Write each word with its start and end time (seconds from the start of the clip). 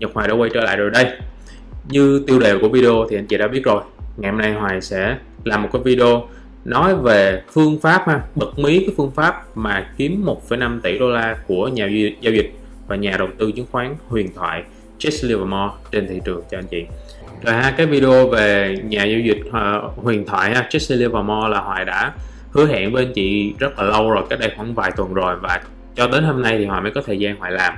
Nhật 0.00 0.10
Hoài 0.14 0.28
đã 0.28 0.34
quay 0.34 0.50
trở 0.54 0.60
lại 0.60 0.76
rồi 0.76 0.90
đây. 0.90 1.06
Như 1.88 2.24
tiêu 2.26 2.38
đề 2.38 2.58
của 2.58 2.68
video 2.68 3.06
thì 3.10 3.16
anh 3.16 3.26
chị 3.26 3.36
đã 3.36 3.48
biết 3.48 3.62
rồi. 3.64 3.82
Ngày 4.16 4.30
hôm 4.30 4.40
nay 4.40 4.52
Hoài 4.52 4.80
sẽ 4.80 5.16
làm 5.44 5.62
một 5.62 5.68
cái 5.72 5.82
video 5.84 6.28
nói 6.64 6.96
về 6.96 7.42
phương 7.52 7.78
pháp 7.80 8.02
ha 8.06 8.20
bật 8.34 8.58
mí 8.58 8.78
cái 8.78 8.94
phương 8.96 9.10
pháp 9.10 9.56
mà 9.56 9.90
kiếm 9.96 10.24
1,5 10.48 10.80
tỷ 10.80 10.98
đô 10.98 11.10
la 11.10 11.36
của 11.46 11.68
nhà 11.68 11.88
giao 12.20 12.32
dịch 12.32 12.52
và 12.86 12.96
nhà 12.96 13.16
đầu 13.18 13.28
tư 13.38 13.52
chứng 13.52 13.66
khoán 13.72 13.94
huyền 14.08 14.28
thoại 14.34 14.62
Jesse 14.98 15.28
Livermore 15.28 15.74
trên 15.92 16.08
thị 16.08 16.20
trường 16.24 16.42
cho 16.50 16.58
anh 16.58 16.66
chị. 16.70 16.84
Rồi 17.42 17.54
ha 17.54 17.74
cái 17.76 17.86
video 17.86 18.28
về 18.28 18.76
nhà 18.84 19.04
giao 19.04 19.20
dịch 19.20 19.40
uh, 19.48 20.04
huyền 20.04 20.26
thoại 20.26 20.54
ha 20.54 20.68
Jesse 20.70 20.96
Livermore 20.96 21.48
là 21.48 21.60
Hoài 21.60 21.84
đã 21.84 22.12
hứa 22.50 22.66
hẹn 22.66 22.92
với 22.92 23.04
anh 23.04 23.12
chị 23.12 23.54
rất 23.58 23.78
là 23.78 23.84
lâu 23.84 24.10
rồi 24.10 24.24
cách 24.30 24.40
đây 24.40 24.52
khoảng 24.56 24.74
vài 24.74 24.90
tuần 24.96 25.14
rồi 25.14 25.36
và 25.42 25.60
cho 25.94 26.08
đến 26.08 26.24
hôm 26.24 26.42
nay 26.42 26.58
thì 26.58 26.64
Hoài 26.64 26.80
mới 26.80 26.90
có 26.90 27.02
thời 27.06 27.18
gian 27.18 27.36
Hoài 27.36 27.52
làm 27.52 27.74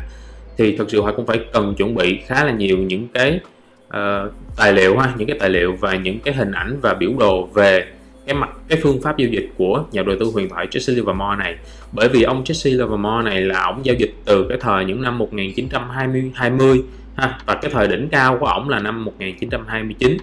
thì 0.56 0.76
thực 0.76 0.90
sự 0.90 1.02
họ 1.02 1.12
cũng 1.16 1.26
phải 1.26 1.40
cần 1.52 1.74
chuẩn 1.74 1.94
bị 1.94 2.20
khá 2.26 2.44
là 2.44 2.52
nhiều 2.52 2.78
những 2.78 3.08
cái 3.08 3.40
uh, 3.86 4.32
tài 4.56 4.72
liệu 4.72 4.98
ha 4.98 5.12
những 5.16 5.28
cái 5.28 5.36
tài 5.40 5.50
liệu 5.50 5.76
và 5.80 5.96
những 5.96 6.18
cái 6.20 6.34
hình 6.34 6.52
ảnh 6.52 6.78
và 6.82 6.94
biểu 6.94 7.10
đồ 7.18 7.46
về 7.46 7.86
cái 8.26 8.34
mặt 8.34 8.50
cái 8.68 8.78
phương 8.82 9.02
pháp 9.02 9.18
giao 9.18 9.28
dịch 9.28 9.50
của 9.56 9.84
nhà 9.92 10.02
đầu 10.02 10.16
tư 10.20 10.30
huyền 10.34 10.48
thoại 10.48 10.66
Jesse 10.70 10.94
Livermore 10.94 11.36
này. 11.38 11.56
Bởi 11.92 12.08
vì 12.08 12.22
ông 12.22 12.44
Jesse 12.44 12.70
Livermore 12.70 13.30
này 13.30 13.40
là 13.40 13.62
ông 13.62 13.84
giao 13.84 13.94
dịch 13.94 14.14
từ 14.24 14.46
cái 14.48 14.58
thời 14.60 14.84
những 14.84 15.02
năm 15.02 15.18
1920 15.18 16.32
20 16.34 16.82
ha 17.14 17.38
và 17.46 17.54
cái 17.54 17.70
thời 17.70 17.88
đỉnh 17.88 18.08
cao 18.08 18.36
của 18.40 18.46
ổng 18.46 18.68
là 18.68 18.78
năm 18.78 19.04
1929 19.04 20.16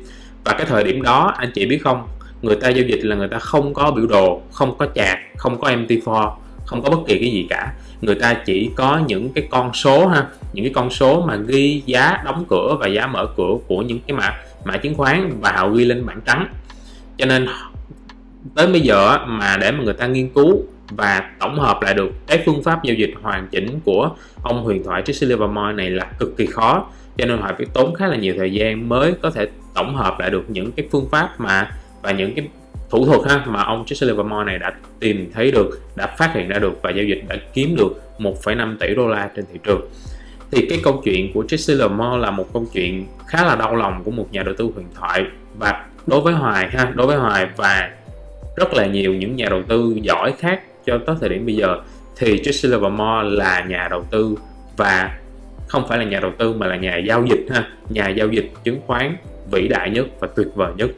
và 0.45 0.53
cái 0.57 0.65
thời 0.65 0.83
điểm 0.83 1.01
đó 1.01 1.33
anh 1.37 1.51
chị 1.53 1.65
biết 1.65 1.77
không 1.83 2.07
người 2.41 2.55
ta 2.55 2.69
giao 2.69 2.85
dịch 2.85 2.99
là 3.03 3.15
người 3.15 3.27
ta 3.27 3.39
không 3.39 3.73
có 3.73 3.91
biểu 3.91 4.07
đồ 4.07 4.41
không 4.51 4.77
có 4.77 4.87
chart 4.95 5.19
không 5.37 5.59
có 5.59 5.69
MT4 5.69 6.31
không 6.65 6.81
có 6.83 6.89
bất 6.89 6.99
kỳ 7.07 7.19
cái 7.19 7.31
gì 7.31 7.47
cả 7.49 7.73
người 8.01 8.15
ta 8.15 8.33
chỉ 8.45 8.69
có 8.75 9.01
những 9.07 9.33
cái 9.33 9.47
con 9.51 9.73
số 9.73 10.07
ha, 10.07 10.27
những 10.53 10.65
cái 10.65 10.73
con 10.73 10.89
số 10.89 11.21
mà 11.27 11.35
ghi 11.35 11.83
giá 11.85 12.17
đóng 12.25 12.45
cửa 12.49 12.77
và 12.79 12.87
giá 12.87 13.07
mở 13.07 13.27
cửa 13.37 13.53
của 13.67 13.81
những 13.81 13.99
cái 14.07 14.17
mã 14.17 14.33
mã 14.65 14.77
chứng 14.77 14.95
khoán 14.95 15.31
và 15.41 15.51
họ 15.51 15.69
ghi 15.69 15.85
lên 15.85 16.05
bảng 16.05 16.21
trắng. 16.25 16.47
Cho 17.17 17.25
nên 17.25 17.47
tới 18.55 18.67
bây 18.67 18.81
giờ 18.81 19.17
mà 19.27 19.57
để 19.57 19.71
mà 19.71 19.83
người 19.83 19.93
ta 19.93 20.07
nghiên 20.07 20.29
cứu 20.29 20.63
và 20.89 21.29
tổng 21.39 21.59
hợp 21.59 21.81
lại 21.81 21.93
được 21.93 22.11
cái 22.27 22.43
phương 22.45 22.63
pháp 22.63 22.83
giao 22.83 22.95
dịch 22.95 23.13
hoàn 23.21 23.47
chỉnh 23.47 23.79
của 23.85 24.09
ông 24.43 24.63
huyền 24.63 24.83
thoại 24.83 25.01
Tracy 25.05 25.27
Livermore 25.27 25.73
này 25.73 25.89
là 25.89 26.05
cực 26.19 26.37
kỳ 26.37 26.45
khó. 26.45 26.85
Cho 27.17 27.25
nên 27.25 27.41
họ 27.41 27.51
phải 27.57 27.65
tốn 27.73 27.93
khá 27.93 28.07
là 28.07 28.15
nhiều 28.15 28.33
thời 28.37 28.53
gian 28.53 28.89
mới 28.89 29.13
có 29.21 29.31
thể 29.31 29.47
tổng 29.75 29.95
hợp 29.95 30.19
lại 30.19 30.29
được 30.29 30.49
những 30.49 30.71
cái 30.71 30.87
phương 30.91 31.07
pháp 31.11 31.39
mà 31.39 31.71
và 32.01 32.11
những 32.11 32.35
cái 32.35 32.47
thủ 32.89 33.05
thuật 33.05 33.19
ha 33.29 33.45
mà 33.45 33.63
ông 33.63 33.85
Jesse 33.85 34.07
Livermore 34.07 34.45
này 34.45 34.59
đã 34.59 34.73
tìm 34.99 35.31
thấy 35.33 35.51
được 35.51 35.79
đã 35.95 36.07
phát 36.17 36.31
hiện 36.33 36.47
ra 36.47 36.59
được 36.59 36.73
và 36.81 36.89
giao 36.89 37.05
dịch 37.05 37.23
đã 37.27 37.35
kiếm 37.53 37.75
được 37.75 38.01
1,5 38.19 38.77
tỷ 38.79 38.95
đô 38.95 39.07
la 39.07 39.29
trên 39.35 39.45
thị 39.53 39.59
trường. 39.63 39.81
Thì 40.51 40.65
cái 40.69 40.79
câu 40.83 41.01
chuyện 41.03 41.33
của 41.33 41.43
Jesse 41.43 41.73
Livermore 41.73 42.17
là 42.17 42.31
một 42.31 42.53
câu 42.53 42.65
chuyện 42.73 43.05
khá 43.27 43.45
là 43.45 43.55
đau 43.55 43.75
lòng 43.75 44.01
của 44.03 44.11
một 44.11 44.27
nhà 44.31 44.43
đầu 44.43 44.55
tư 44.57 44.69
huyền 44.75 44.87
thoại. 44.95 45.23
Và 45.57 45.85
đối 46.07 46.21
với 46.21 46.33
Hoài 46.33 46.69
ha 46.69 46.91
đối 46.95 47.07
với 47.07 47.17
Hoài 47.17 47.47
và 47.57 47.89
rất 48.55 48.73
là 48.73 48.85
nhiều 48.85 49.13
những 49.13 49.35
nhà 49.35 49.45
đầu 49.49 49.63
tư 49.67 49.95
giỏi 50.01 50.33
khác 50.39 50.61
cho 50.85 50.99
tới 51.05 51.15
thời 51.19 51.29
điểm 51.29 51.45
bây 51.45 51.55
giờ 51.55 51.77
thì 52.17 52.41
Jesse 52.41 52.69
Livermore 52.69 53.37
là 53.37 53.65
nhà 53.67 53.87
đầu 53.91 54.05
tư 54.11 54.35
và 54.77 55.19
không 55.67 55.87
phải 55.87 55.97
là 55.97 56.03
nhà 56.03 56.19
đầu 56.19 56.31
tư 56.37 56.53
mà 56.53 56.67
là 56.67 56.75
nhà 56.75 56.97
giao 56.97 57.25
dịch 57.25 57.45
ha 57.51 57.67
nhà 57.89 58.09
giao 58.09 58.27
dịch 58.27 58.51
chứng 58.63 58.79
khoán 58.87 59.17
vĩ 59.51 59.67
đại 59.67 59.89
nhất 59.89 60.05
và 60.19 60.27
tuyệt 60.35 60.47
vời 60.55 60.73
nhất. 60.77 60.89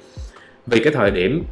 Vì 0.68 0.84
cái 0.84 0.94
thời 0.94 1.12
điểm 1.12 1.44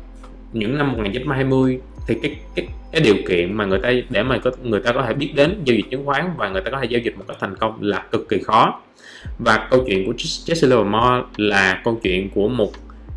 những 0.53 0.77
năm 0.77 0.91
1920 0.91 1.79
thì 2.07 2.15
cái 2.21 2.35
cái 2.55 2.67
cái 2.91 3.01
điều 3.01 3.15
kiện 3.27 3.53
mà 3.53 3.65
người 3.65 3.79
ta, 3.79 3.91
để 4.09 4.23
mà 4.23 4.37
có, 4.37 4.51
người 4.63 4.79
ta 4.79 4.91
có 4.91 5.01
thể 5.01 5.13
biết 5.13 5.31
đến 5.35 5.61
giao 5.65 5.75
dịch 5.75 5.85
chứng 5.91 6.05
khoán 6.05 6.29
và 6.37 6.49
người 6.49 6.61
ta 6.61 6.71
có 6.71 6.79
thể 6.81 6.87
giao 6.89 6.99
dịch 6.99 7.17
một 7.17 7.23
cách 7.27 7.37
thành 7.39 7.55
công 7.55 7.77
là 7.81 8.05
cực 8.11 8.29
kỳ 8.29 8.39
khó. 8.39 8.81
Và 9.39 9.67
câu 9.71 9.83
chuyện 9.87 10.05
của 10.05 10.13
Jesse 10.17 10.69
Livermore 10.69 11.27
là 11.37 11.81
câu 11.83 11.99
chuyện 12.03 12.29
của 12.29 12.47
một 12.47 12.71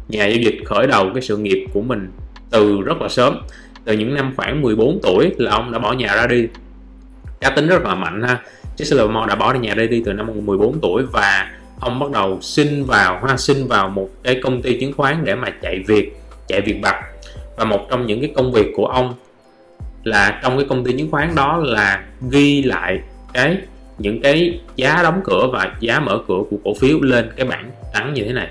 nhà 0.08 0.26
giao 0.26 0.38
dịch 0.38 0.58
khởi 0.64 0.86
đầu 0.86 1.10
cái 1.14 1.22
sự 1.22 1.36
nghiệp 1.36 1.66
của 1.72 1.82
mình 1.82 2.10
từ 2.50 2.80
rất 2.80 3.02
là 3.02 3.08
sớm. 3.08 3.38
Từ 3.84 3.92
những 3.92 4.14
năm 4.14 4.32
khoảng 4.36 4.62
14 4.62 5.00
tuổi 5.02 5.30
là 5.38 5.50
ông 5.50 5.72
đã 5.72 5.78
bỏ 5.78 5.92
nhà 5.92 6.14
ra 6.16 6.26
đi. 6.26 6.46
Cá 7.40 7.50
tính 7.50 7.66
rất 7.66 7.82
là 7.82 7.94
mạnh 7.94 8.22
ha. 8.22 8.42
Jesse 8.76 8.96
Livermore 8.96 9.26
đã 9.28 9.34
bỏ 9.34 9.54
nhà 9.54 9.74
ra 9.74 9.84
đi 9.84 10.02
từ 10.04 10.12
năm 10.12 10.26
14 10.46 10.80
tuổi 10.80 11.02
và 11.12 11.50
ông 11.80 11.98
bắt 11.98 12.10
đầu 12.10 12.38
xin 12.40 12.84
vào, 12.84 13.20
ha, 13.28 13.36
xin 13.36 13.66
vào 13.66 13.88
một 13.88 14.10
cái 14.22 14.40
công 14.42 14.62
ty 14.62 14.80
chứng 14.80 14.92
khoán 14.92 15.24
để 15.24 15.34
mà 15.34 15.48
chạy 15.62 15.84
việc 15.86 16.12
chạy 16.48 16.60
việc 16.60 16.80
bạc 16.82 17.02
và 17.56 17.64
một 17.64 17.86
trong 17.90 18.06
những 18.06 18.20
cái 18.20 18.32
công 18.36 18.52
việc 18.52 18.66
của 18.76 18.86
ông 18.86 19.14
là 20.04 20.40
trong 20.42 20.56
cái 20.56 20.66
công 20.68 20.84
ty 20.84 20.92
chứng 20.92 21.10
khoán 21.10 21.34
đó 21.34 21.56
là 21.56 22.04
ghi 22.30 22.62
lại 22.62 23.00
cái 23.32 23.56
những 23.98 24.20
cái 24.22 24.60
giá 24.76 25.02
đóng 25.02 25.20
cửa 25.24 25.48
và 25.52 25.76
giá 25.80 26.00
mở 26.00 26.18
cửa 26.28 26.38
của 26.50 26.56
cổ 26.64 26.74
phiếu 26.74 27.00
lên 27.00 27.30
cái 27.36 27.46
bảng 27.46 27.70
trắng 27.94 28.14
như 28.14 28.24
thế 28.24 28.32
này. 28.32 28.48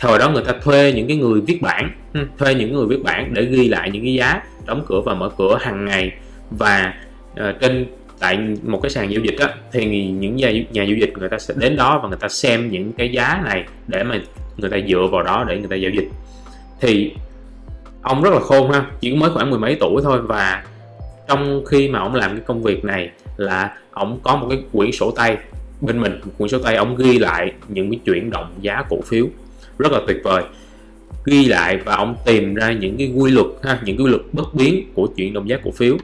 Thời 0.00 0.18
đó 0.18 0.30
người 0.30 0.44
ta 0.44 0.52
thuê 0.62 0.92
những 0.92 1.08
cái 1.08 1.16
người 1.16 1.40
viết 1.40 1.62
bản 1.62 1.90
ừ, 2.14 2.20
thuê 2.38 2.54
những 2.54 2.72
người 2.72 2.86
viết 2.86 3.02
bản 3.02 3.34
để 3.34 3.44
ghi 3.44 3.68
lại 3.68 3.90
những 3.90 4.02
cái 4.02 4.14
giá 4.14 4.42
đóng 4.66 4.84
cửa 4.86 5.00
và 5.00 5.14
mở 5.14 5.30
cửa 5.38 5.58
hàng 5.60 5.84
ngày. 5.84 6.12
Và 6.50 6.94
uh, 7.32 7.60
trên 7.60 7.86
tại 8.18 8.38
một 8.62 8.80
cái 8.82 8.90
sàn 8.90 9.12
giao 9.12 9.20
dịch 9.20 9.38
á, 9.38 9.54
thì 9.72 10.06
những 10.06 10.36
nhà, 10.36 10.50
nhà 10.50 10.82
giao 10.82 10.96
dịch 11.00 11.12
người 11.18 11.28
ta 11.28 11.38
sẽ 11.38 11.54
đến 11.56 11.76
đó 11.76 12.00
và 12.02 12.08
người 12.08 12.18
ta 12.20 12.28
xem 12.28 12.70
những 12.70 12.92
cái 12.92 13.12
giá 13.12 13.42
này 13.44 13.64
để 13.86 14.02
mà 14.02 14.18
người 14.56 14.70
ta 14.70 14.76
dựa 14.88 15.06
vào 15.12 15.22
đó 15.22 15.44
để 15.48 15.58
người 15.58 15.68
ta 15.68 15.76
giao 15.76 15.90
dịch. 15.90 16.08
Thì 16.80 17.14
ông 18.06 18.22
rất 18.22 18.32
là 18.32 18.40
khôn 18.40 18.70
ha, 18.70 18.86
chỉ 19.00 19.14
mới 19.14 19.30
khoảng 19.30 19.50
mười 19.50 19.58
mấy 19.58 19.76
tuổi 19.80 20.02
thôi 20.02 20.20
và 20.22 20.64
trong 21.28 21.64
khi 21.66 21.88
mà 21.88 21.98
ông 21.98 22.14
làm 22.14 22.30
cái 22.30 22.40
công 22.46 22.62
việc 22.62 22.84
này 22.84 23.10
là 23.36 23.76
ông 23.90 24.20
có 24.22 24.36
một 24.36 24.46
cái 24.50 24.62
quyển 24.72 24.92
sổ 24.92 25.10
tay 25.10 25.36
bên 25.80 26.00
mình, 26.00 26.20
một 26.24 26.32
quyển 26.38 26.48
sổ 26.48 26.58
tay 26.58 26.76
ông 26.76 26.96
ghi 26.96 27.18
lại 27.18 27.52
những 27.68 27.90
cái 27.90 28.00
chuyển 28.04 28.30
động 28.30 28.50
giá 28.60 28.82
cổ 28.88 29.00
phiếu. 29.04 29.26
Rất 29.78 29.92
là 29.92 30.00
tuyệt 30.06 30.16
vời. 30.24 30.42
Ghi 31.24 31.44
lại 31.44 31.76
và 31.84 31.96
ông 31.96 32.16
tìm 32.26 32.54
ra 32.54 32.72
những 32.72 32.96
cái 32.96 33.12
quy 33.16 33.30
luật 33.30 33.46
ha, 33.62 33.80
những 33.84 33.96
cái 33.96 34.06
quy 34.06 34.10
luật 34.10 34.22
bất 34.32 34.54
biến 34.54 34.90
của 34.94 35.06
chuyển 35.16 35.32
động 35.32 35.48
giá 35.48 35.56
cổ 35.64 35.70
phiếu. 35.70 35.96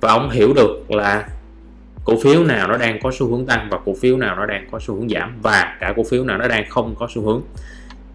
Và 0.00 0.12
ông 0.12 0.30
hiểu 0.30 0.52
được 0.52 0.90
là 0.90 1.28
cổ 2.04 2.14
phiếu 2.22 2.44
nào 2.44 2.68
nó 2.68 2.76
đang 2.76 3.00
có 3.02 3.10
xu 3.18 3.30
hướng 3.30 3.46
tăng 3.46 3.68
và 3.70 3.78
cổ 3.84 3.94
phiếu 4.00 4.16
nào 4.16 4.36
nó 4.36 4.46
đang 4.46 4.68
có 4.70 4.78
xu 4.80 4.94
hướng 4.94 5.08
giảm 5.08 5.32
và 5.42 5.76
cả 5.80 5.92
cổ 5.96 6.02
phiếu 6.10 6.24
nào 6.24 6.38
nó 6.38 6.48
đang 6.48 6.64
không 6.68 6.94
có 6.98 7.08
xu 7.14 7.22
hướng. 7.22 7.42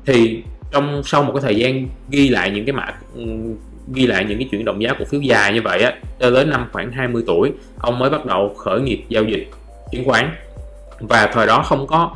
Thì 0.06 0.44
trong 0.76 1.02
sau 1.06 1.24
một 1.24 1.32
cái 1.34 1.42
thời 1.42 1.56
gian 1.56 1.88
ghi 2.10 2.30
lại 2.30 2.52
những 2.52 2.66
cái 2.66 2.74
mã 2.74 2.88
ghi 3.94 4.08
lại 4.08 4.26
những 4.26 4.38
cái 4.38 4.48
chuyển 4.52 4.66
động 4.66 4.82
giá 4.82 4.94
cổ 5.00 5.06
phiếu 5.06 5.22
dài 5.22 5.54
như 5.54 5.62
vậy 5.62 5.82
á 5.82 5.94
cho 6.20 6.30
đến 6.32 6.50
năm 6.50 6.66
khoảng 6.72 6.92
20 6.92 7.24
tuổi 7.28 7.52
ông 7.80 8.00
mới 8.00 8.10
bắt 8.10 8.26
đầu 8.26 8.54
khởi 8.58 8.82
nghiệp 8.82 9.04
giao 9.10 9.24
dịch 9.24 9.50
chứng 9.92 10.06
khoán. 10.06 10.30
Và 11.00 11.30
thời 11.34 11.48
đó 11.48 11.64
không 11.66 11.88
có 11.88 12.16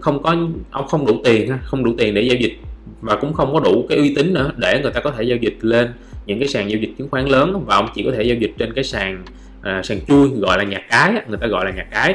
không 0.00 0.22
có 0.22 0.36
ông 0.70 0.88
không 0.88 1.06
đủ 1.06 1.20
tiền 1.24 1.52
không 1.64 1.84
đủ 1.84 1.94
tiền 1.98 2.14
để 2.14 2.22
giao 2.22 2.36
dịch 2.36 2.58
và 3.00 3.16
cũng 3.16 3.32
không 3.32 3.52
có 3.52 3.60
đủ 3.60 3.86
cái 3.88 3.98
uy 3.98 4.14
tín 4.14 4.34
nữa 4.34 4.52
để 4.56 4.80
người 4.82 4.92
ta 4.92 5.00
có 5.00 5.10
thể 5.10 5.22
giao 5.22 5.36
dịch 5.36 5.58
lên 5.60 5.92
những 6.26 6.38
cái 6.38 6.48
sàn 6.48 6.70
giao 6.70 6.80
dịch 6.80 6.90
chứng 6.98 7.08
khoán 7.08 7.26
lớn. 7.26 7.64
Và 7.66 7.76
ông 7.76 7.88
chỉ 7.94 8.02
có 8.02 8.10
thể 8.16 8.22
giao 8.22 8.36
dịch 8.36 8.52
trên 8.58 8.72
cái 8.72 8.84
sàn 8.84 9.24
à, 9.62 9.82
sàn 9.84 9.98
chui 10.08 10.28
gọi 10.28 10.58
là 10.58 10.64
nhà 10.64 10.80
cái 10.90 11.12
người 11.28 11.38
ta 11.38 11.46
gọi 11.46 11.64
là 11.64 11.70
nhà 11.70 11.86
cái. 11.90 12.14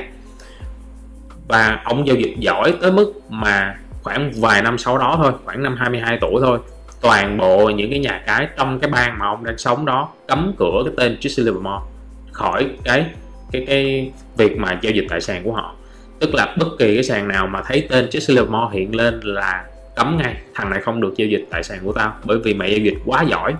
Và 1.47 1.81
ông 1.85 2.07
giao 2.07 2.15
dịch 2.15 2.35
giỏi 2.39 2.73
tới 2.81 2.91
mức 2.91 3.13
mà 3.29 3.75
khoảng 4.09 4.31
vài 4.41 4.61
năm 4.61 4.77
sau 4.77 4.97
đó 4.97 5.19
thôi, 5.23 5.31
khoảng 5.45 5.63
năm 5.63 5.75
22 5.79 6.17
tuổi 6.21 6.41
thôi, 6.41 6.59
toàn 7.01 7.37
bộ 7.37 7.69
những 7.69 7.89
cái 7.89 7.99
nhà 7.99 8.21
cái 8.25 8.47
trong 8.57 8.79
cái 8.79 8.91
bang 8.91 9.19
mà 9.19 9.25
ông 9.25 9.43
đang 9.43 9.57
sống 9.57 9.85
đó 9.85 10.09
cấm 10.27 10.53
cửa 10.57 10.81
cái 10.85 10.93
tên 10.97 11.17
Jesse 11.21 11.45
Livermore 11.45 11.85
khỏi 12.31 12.67
cái 12.83 13.05
cái 13.51 13.63
cái 13.67 14.11
việc 14.37 14.57
mà 14.57 14.79
giao 14.81 14.91
dịch 14.93 15.05
tài 15.09 15.21
sản 15.21 15.43
của 15.43 15.53
họ. 15.53 15.75
Tức 16.19 16.35
là 16.35 16.55
bất 16.59 16.67
kỳ 16.79 16.95
cái 16.95 17.03
sàn 17.03 17.27
nào 17.27 17.47
mà 17.47 17.61
thấy 17.65 17.87
tên 17.89 18.05
Jesse 18.05 18.35
Livermore 18.35 18.77
hiện 18.77 18.95
lên 18.95 19.19
là 19.23 19.63
cấm 19.95 20.17
ngay, 20.17 20.35
thằng 20.53 20.69
này 20.69 20.81
không 20.81 21.01
được 21.01 21.13
giao 21.17 21.27
dịch 21.27 21.45
tài 21.49 21.63
sản 21.63 21.79
của 21.83 21.93
tao 21.93 22.13
bởi 22.23 22.37
vì 22.43 22.53
mày 22.53 22.71
giao 22.71 22.79
dịch 22.79 22.97
quá 23.05 23.23
giỏi. 23.23 23.53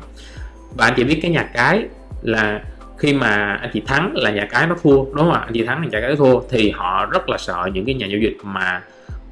Và 0.78 0.86
anh 0.86 0.94
chị 0.98 1.04
biết 1.04 1.20
cái 1.22 1.31
nhà 1.31 1.50
cái 1.54 1.84
là 2.22 2.62
khi 2.98 3.14
mà 3.14 3.58
anh 3.62 3.70
chị 3.74 3.81
thắng 3.86 4.16
là 4.16 4.31
nhà 4.31 4.48
cái 4.52 4.68
nó 4.68 4.76
thua, 4.81 4.96
đúng 4.96 5.16
không 5.16 5.31
ạ? 5.31 5.40
Anh 5.40 5.54
chị 5.54 5.64
thắng 5.66 5.81
là 5.81 5.88
nhà 5.92 6.00
cái 6.02 6.10
nó 6.10 6.16
thua 6.16 6.40
thì 6.50 6.72
họ 6.72 7.06
rất 7.06 7.30
là 7.30 7.38
sợ 7.38 7.70
những 7.74 7.86
cái 7.86 7.96
nhà 7.96 8.06
giao 8.06 8.20
dịch 8.20 8.38
mà 8.44 8.81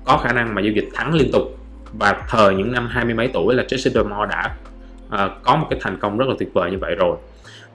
có 0.08 0.18
khả 0.18 0.34
năng 0.34 0.56
mà 0.56 0.62
giao 0.62 0.72
dịch 0.74 0.90
thắng 0.94 1.14
liên 1.14 1.32
tục. 1.32 1.44
Và 1.94 2.24
thời 2.30 2.56
những 2.56 2.72
năm 2.72 2.88
hai 2.92 3.06
mươi 3.06 3.14
mấy 3.14 3.30
tuổi 3.34 3.56
là 3.56 3.64
Jesse 3.64 3.92
Livermore 3.94 4.26
đã 4.30 4.56
uh, 5.08 5.44
có 5.44 5.56
một 5.56 5.68
cái 5.70 5.80
thành 5.82 5.98
công 6.00 6.18
rất 6.18 6.26
là 6.28 6.36
tuyệt 6.40 6.50
vời 6.54 6.72
như 6.72 6.78
vậy 6.78 6.96
rồi. 6.96 7.18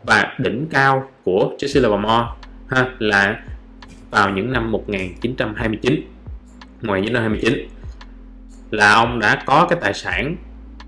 Và 0.03 0.35
đỉnh 0.39 0.67
cao 0.71 1.09
của 1.25 1.53
Jesse 1.59 1.83
Livermore 1.83 2.25
ha 2.69 2.91
là 2.99 3.43
vào 4.11 4.31
những 4.31 4.53
năm 4.53 4.73
1929 4.73 5.95
1929 6.83 7.69
là 8.71 8.93
ông 8.93 9.19
đã 9.19 9.43
có 9.47 9.67
cái 9.71 9.79
tài 9.83 9.95
sản 9.95 10.37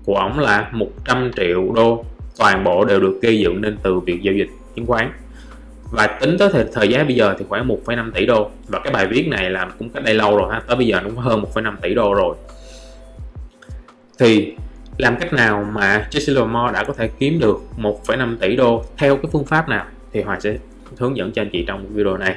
của 0.05 0.15
ông 0.15 0.39
là 0.39 0.69
100 0.71 1.31
triệu 1.35 1.71
đô 1.75 2.05
toàn 2.37 2.63
bộ 2.63 2.85
đều 2.85 2.99
được 2.99 3.19
gây 3.21 3.39
dựng 3.39 3.61
nên 3.61 3.77
từ 3.83 3.99
việc 3.99 4.21
giao 4.21 4.33
dịch 4.33 4.49
chứng 4.75 4.85
khoán 4.85 5.11
và 5.95 6.07
tính 6.07 6.37
tới 6.37 6.49
thời, 6.53 6.65
thời 6.73 6.89
giá 6.89 7.03
bây 7.03 7.15
giờ 7.15 7.35
thì 7.39 7.45
khoảng 7.49 7.67
1,5 7.67 8.11
tỷ 8.11 8.25
đô. 8.25 8.49
Và 8.67 8.79
cái 8.79 8.93
bài 8.93 9.07
viết 9.07 9.27
này 9.27 9.49
là 9.49 9.65
cũng 9.79 9.89
cách 9.89 10.03
đây 10.03 10.13
lâu 10.13 10.37
rồi 10.37 10.53
ha. 10.53 10.61
Tới 10.67 10.75
bây 10.75 10.87
giờ 10.87 11.01
nó 11.01 11.09
cũng 11.09 11.17
hơn 11.17 11.43
1,5 11.53 11.75
tỷ 11.81 11.93
đô 11.93 12.13
rồi. 12.13 12.35
Thì 14.19 14.53
làm 14.97 15.15
cách 15.19 15.33
nào 15.33 15.65
mà 15.71 16.07
Jesse 16.11 16.33
Livermore 16.33 16.73
đã 16.73 16.83
có 16.83 16.93
thể 16.93 17.09
kiếm 17.19 17.39
được 17.39 17.57
1,5 17.77 18.37
tỷ 18.37 18.55
đô 18.55 18.83
theo 18.97 19.15
cái 19.15 19.25
phương 19.31 19.45
pháp 19.45 19.69
nào? 19.69 19.85
Thì 20.13 20.21
Hòa 20.21 20.39
sẽ 20.39 20.57
hướng 20.97 21.17
dẫn 21.17 21.31
cho 21.31 21.41
anh 21.41 21.49
chị 21.51 21.65
trong 21.67 21.85
video 21.93 22.17
này. 22.17 22.35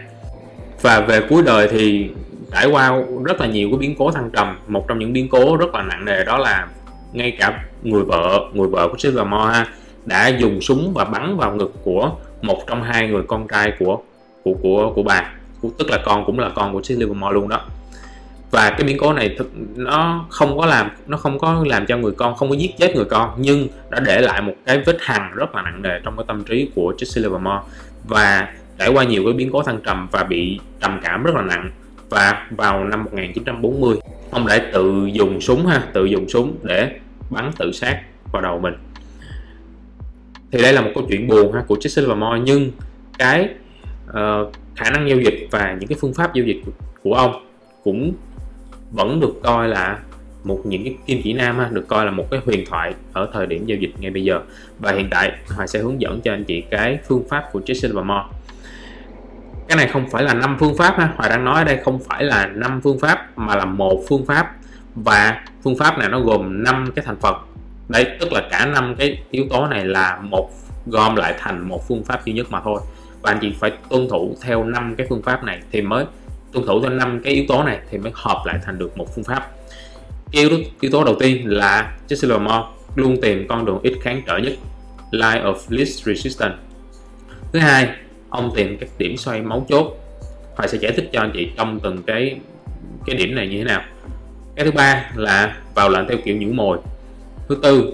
Và 0.82 1.00
về 1.00 1.20
cuối 1.28 1.42
đời 1.46 1.68
thì 1.68 2.10
trải 2.52 2.66
qua 2.66 3.02
rất 3.24 3.40
là 3.40 3.46
nhiều 3.46 3.68
cái 3.70 3.78
biến 3.78 3.94
cố 3.98 4.10
thăng 4.10 4.30
trầm. 4.30 4.58
Một 4.68 4.88
trong 4.88 4.98
những 4.98 5.12
biến 5.12 5.28
cố 5.28 5.56
rất 5.56 5.74
là 5.74 5.82
nặng 5.82 6.04
nề 6.04 6.24
đó 6.24 6.38
là 6.38 6.68
ngay 7.12 7.30
cả 7.30 7.64
người 7.82 8.02
vợ 8.02 8.40
người 8.54 8.68
vợ 8.68 8.88
của 8.88 8.98
Silvermore 8.98 9.52
ha 9.52 9.66
đã 10.04 10.28
dùng 10.28 10.60
súng 10.60 10.92
và 10.94 11.04
bắn 11.04 11.36
vào 11.36 11.54
ngực 11.54 11.72
của 11.82 12.12
một 12.42 12.58
trong 12.66 12.82
hai 12.82 13.08
người 13.08 13.22
con 13.28 13.48
trai 13.48 13.72
của 13.78 13.98
của 14.42 14.54
của 14.62 14.92
của 14.94 15.02
bà. 15.02 15.32
Tức 15.78 15.90
là 15.90 15.98
con 16.04 16.24
cũng 16.24 16.38
là 16.38 16.50
con 16.54 16.72
của 16.72 16.82
Silvermore 16.82 17.32
luôn 17.32 17.48
đó. 17.48 17.60
Và 18.50 18.70
cái 18.70 18.82
biến 18.84 18.96
cố 19.00 19.12
này 19.12 19.34
thực, 19.38 19.52
nó 19.76 20.26
không 20.30 20.58
có 20.58 20.66
làm, 20.66 20.90
nó 21.06 21.16
không 21.16 21.38
có 21.38 21.64
làm 21.66 21.86
cho 21.86 21.96
người 21.96 22.12
con, 22.12 22.36
không 22.36 22.50
có 22.50 22.54
giết 22.54 22.78
chết 22.78 22.96
người 22.96 23.04
con, 23.04 23.30
nhưng 23.38 23.68
đã 23.90 24.00
để 24.00 24.20
lại 24.20 24.42
một 24.42 24.54
cái 24.66 24.78
vết 24.86 24.96
hằn 25.00 25.30
rất 25.34 25.54
là 25.54 25.62
nặng 25.62 25.82
nề 25.82 26.00
trong 26.04 26.16
cái 26.16 26.24
tâm 26.28 26.44
trí 26.44 26.70
của 26.74 26.94
Jesse 26.98 27.22
Livermore 27.22 27.60
và 28.04 28.48
trải 28.78 28.88
qua 28.88 29.04
nhiều 29.04 29.24
cái 29.24 29.32
biến 29.32 29.50
cố 29.52 29.62
thăng 29.62 29.80
trầm 29.84 30.08
và 30.12 30.24
bị 30.24 30.60
trầm 30.80 31.00
cảm 31.04 31.22
rất 31.22 31.34
là 31.34 31.42
nặng. 31.42 31.70
Và 32.10 32.46
vào 32.50 32.84
năm 32.84 33.04
1940 33.04 33.96
ông 34.30 34.46
đã 34.46 34.58
tự 34.72 35.06
dùng 35.12 35.40
súng 35.40 35.66
ha, 35.66 35.82
tự 35.92 36.04
dùng 36.04 36.28
súng 36.28 36.56
để 36.62 36.90
bắn 37.30 37.50
tự 37.58 37.72
sát 37.72 38.00
vào 38.32 38.42
đầu 38.42 38.58
mình 38.58 38.74
thì 40.52 40.62
đây 40.62 40.72
là 40.72 40.80
một 40.80 40.90
câu 40.94 41.04
chuyện 41.08 41.28
buồn 41.28 41.52
ha 41.52 41.62
của 41.66 41.76
và 41.96 42.02
Livermore 42.02 42.40
nhưng 42.44 42.70
cái 43.18 43.48
uh, 44.10 44.52
khả 44.76 44.90
năng 44.90 45.08
giao 45.08 45.18
dịch 45.18 45.48
và 45.50 45.76
những 45.80 45.88
cái 45.88 45.98
phương 46.00 46.14
pháp 46.14 46.34
giao 46.34 46.44
dịch 46.44 46.60
của 47.02 47.14
ông 47.14 47.46
cũng 47.84 48.12
vẫn 48.90 49.20
được 49.20 49.34
coi 49.42 49.68
là 49.68 49.98
một 50.44 50.60
những 50.64 50.84
cái 50.84 50.96
kim 51.06 51.20
chỉ 51.24 51.32
nam 51.32 51.58
ha, 51.58 51.68
được 51.72 51.88
coi 51.88 52.04
là 52.04 52.10
một 52.10 52.30
cái 52.30 52.40
huyền 52.44 52.64
thoại 52.70 52.94
ở 53.12 53.30
thời 53.32 53.46
điểm 53.46 53.66
giao 53.66 53.78
dịch 53.78 53.90
ngay 53.98 54.10
bây 54.10 54.24
giờ. 54.24 54.40
Và 54.78 54.92
hiện 54.92 55.08
tại 55.10 55.32
Hoài 55.48 55.68
sẽ 55.68 55.78
hướng 55.78 56.00
dẫn 56.00 56.20
cho 56.20 56.32
anh 56.32 56.44
chị 56.44 56.62
cái 56.70 56.98
phương 57.08 57.24
pháp 57.28 57.44
của 57.52 57.60
Jason 57.60 57.94
và 57.94 58.02
Mo 58.02 58.28
cái 59.68 59.76
này 59.76 59.88
không 59.88 60.10
phải 60.10 60.22
là 60.22 60.34
năm 60.34 60.56
phương 60.60 60.76
pháp 60.76 60.98
ha 60.98 61.12
Hoài 61.16 61.30
đang 61.30 61.44
nói 61.44 61.58
ở 61.58 61.64
đây 61.64 61.78
không 61.84 61.98
phải 62.08 62.24
là 62.24 62.46
năm 62.46 62.80
phương 62.84 62.98
pháp 63.00 63.38
mà 63.38 63.56
là 63.56 63.64
một 63.64 64.04
phương 64.08 64.26
pháp. 64.26 64.54
Và 64.94 65.44
phương 65.64 65.78
pháp 65.78 65.98
này 65.98 66.08
nó 66.08 66.20
gồm 66.20 66.62
5 66.64 66.90
cái 66.94 67.04
thành 67.04 67.16
phần 67.20 67.34
đấy 67.88 68.06
tức 68.20 68.32
là 68.32 68.48
cả 68.50 68.66
năm 68.66 68.94
cái 68.98 69.18
yếu 69.30 69.44
tố 69.50 69.66
này 69.66 69.84
là 69.84 70.18
một 70.22 70.50
gom 70.86 71.16
lại 71.16 71.34
thành 71.38 71.68
một 71.68 71.88
phương 71.88 72.04
pháp 72.04 72.26
duy 72.26 72.32
nhất 72.32 72.46
mà 72.50 72.60
thôi. 72.64 72.80
Và 73.22 73.30
anh 73.30 73.38
chị 73.40 73.54
phải 73.60 73.72
tuân 73.88 74.08
thủ 74.08 74.36
theo 74.42 74.64
năm 74.64 74.94
cái 74.98 75.06
phương 75.10 75.22
pháp 75.22 75.44
này 75.44 75.60
thì 75.72 75.82
mới 75.82 76.04
tuân 76.52 76.66
thủ 76.66 76.80
theo 76.82 76.90
năm 76.90 77.20
cái 77.24 77.32
yếu 77.32 77.44
tố 77.48 77.62
này 77.62 77.78
thì 77.90 77.98
mới 77.98 78.12
hợp 78.14 78.42
lại 78.46 78.58
thành 78.64 78.78
được 78.78 78.98
một 78.98 79.14
phương 79.14 79.24
pháp. 79.24 79.50
Yếu, 80.30 80.50
yếu 80.80 80.90
tố 80.92 81.04
đầu 81.04 81.16
tiên 81.20 81.42
là 81.46 81.96
Jesse 82.08 82.28
Lamar 82.28 82.62
luôn 82.94 83.20
tìm 83.22 83.46
con 83.48 83.64
đường 83.64 83.78
ít 83.82 83.94
kháng 84.02 84.22
trở 84.26 84.38
nhất 84.38 84.52
line 85.10 85.40
of 85.40 85.56
least 85.68 86.04
resistance. 86.04 86.56
Thứ 87.52 87.58
hai 87.58 87.88
ông 88.30 88.52
tìm 88.56 88.76
các 88.80 88.88
điểm 88.98 89.16
xoay 89.16 89.42
máu 89.42 89.66
chốt. 89.68 89.86
Hoài 90.56 90.68
sẽ 90.68 90.78
giải 90.78 90.92
thích 90.96 91.10
cho 91.12 91.20
anh 91.20 91.30
chị 91.34 91.50
trong 91.56 91.80
từng 91.80 92.02
cái 92.02 92.40
cái 93.06 93.16
điểm 93.16 93.34
này 93.34 93.48
như 93.48 93.58
thế 93.58 93.64
nào. 93.64 93.82
Cái 94.56 94.64
thứ 94.64 94.70
ba 94.70 95.10
là 95.14 95.56
vào 95.74 95.88
lệnh 95.88 96.08
theo 96.08 96.18
kiểu 96.24 96.36
nhũ 96.36 96.52
mồi 96.52 96.78
thứ 97.48 97.58
tư 97.62 97.92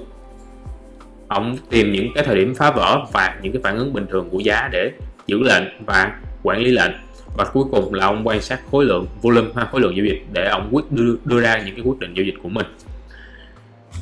ông 1.29 1.57
tìm 1.71 1.93
những 1.93 2.09
cái 2.15 2.25
thời 2.25 2.37
điểm 2.37 2.55
phá 2.55 2.71
vỡ 2.71 3.07
và 3.13 3.39
những 3.43 3.53
cái 3.53 3.63
phản 3.65 3.79
ứng 3.79 3.93
bình 3.93 4.07
thường 4.11 4.29
của 4.31 4.39
giá 4.39 4.69
để 4.73 4.91
giữ 5.27 5.43
lệnh 5.43 5.65
và 5.87 6.19
quản 6.43 6.59
lý 6.59 6.71
lệnh. 6.71 6.93
Và 7.37 7.45
cuối 7.45 7.65
cùng 7.71 7.95
là 7.95 8.07
ông 8.07 8.27
quan 8.27 8.43
sát 8.43 8.61
khối 8.71 8.85
lượng 8.85 9.07
volume 9.23 9.49
ha 9.57 9.65
khối 9.65 9.81
lượng 9.81 9.97
giao 9.97 10.07
dịch 10.07 10.23
để 10.33 10.49
ông 10.49 10.69
quyết 10.71 10.93
đưa, 10.93 11.17
đưa 11.25 11.41
ra 11.41 11.63
những 11.67 11.75
cái 11.75 11.85
quyết 11.85 11.99
định 11.99 12.15
giao 12.15 12.25
dịch 12.25 12.35
của 12.43 12.49
mình. 12.49 12.67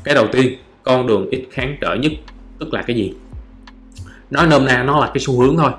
Cái 0.05 0.15
đầu 0.15 0.27
tiên 0.33 0.59
con 0.83 1.07
đường 1.07 1.31
ít 1.31 1.45
kháng 1.51 1.77
trở 1.81 1.95
nhất 1.95 2.13
tức 2.59 2.75
là 2.75 2.83
cái 2.83 2.97
gì? 2.97 3.15
Nói 4.31 4.47
nôm 4.47 4.65
na 4.65 4.83
nó 4.83 5.01
là 5.01 5.07
cái 5.07 5.19
xu 5.19 5.41
hướng 5.41 5.57
thôi. 5.57 5.71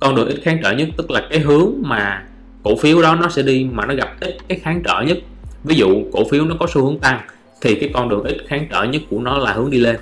Con 0.00 0.14
đường 0.14 0.28
ít 0.28 0.40
kháng 0.42 0.58
trở 0.62 0.72
nhất 0.72 0.88
tức 0.96 1.10
là 1.10 1.26
cái 1.30 1.38
hướng 1.38 1.72
mà 1.80 2.24
cổ 2.62 2.76
phiếu 2.76 3.02
đó 3.02 3.14
nó 3.14 3.28
sẽ 3.28 3.42
đi 3.42 3.66
mà 3.72 3.86
nó 3.86 3.94
gặp 3.94 4.16
ít 4.20 4.36
cái 4.48 4.58
kháng 4.58 4.82
trở 4.84 5.02
nhất. 5.06 5.18
Ví 5.64 5.76
dụ 5.76 6.02
cổ 6.12 6.28
phiếu 6.30 6.44
nó 6.44 6.56
có 6.60 6.66
xu 6.74 6.84
hướng 6.84 6.98
tăng 6.98 7.20
thì 7.60 7.74
cái 7.74 7.90
con 7.94 8.08
đường 8.08 8.22
ít 8.22 8.36
kháng 8.46 8.66
trở 8.70 8.84
nhất 8.84 9.02
của 9.10 9.18
nó 9.18 9.38
là 9.38 9.52
hướng 9.52 9.70
đi 9.70 9.78
lên. 9.78 9.96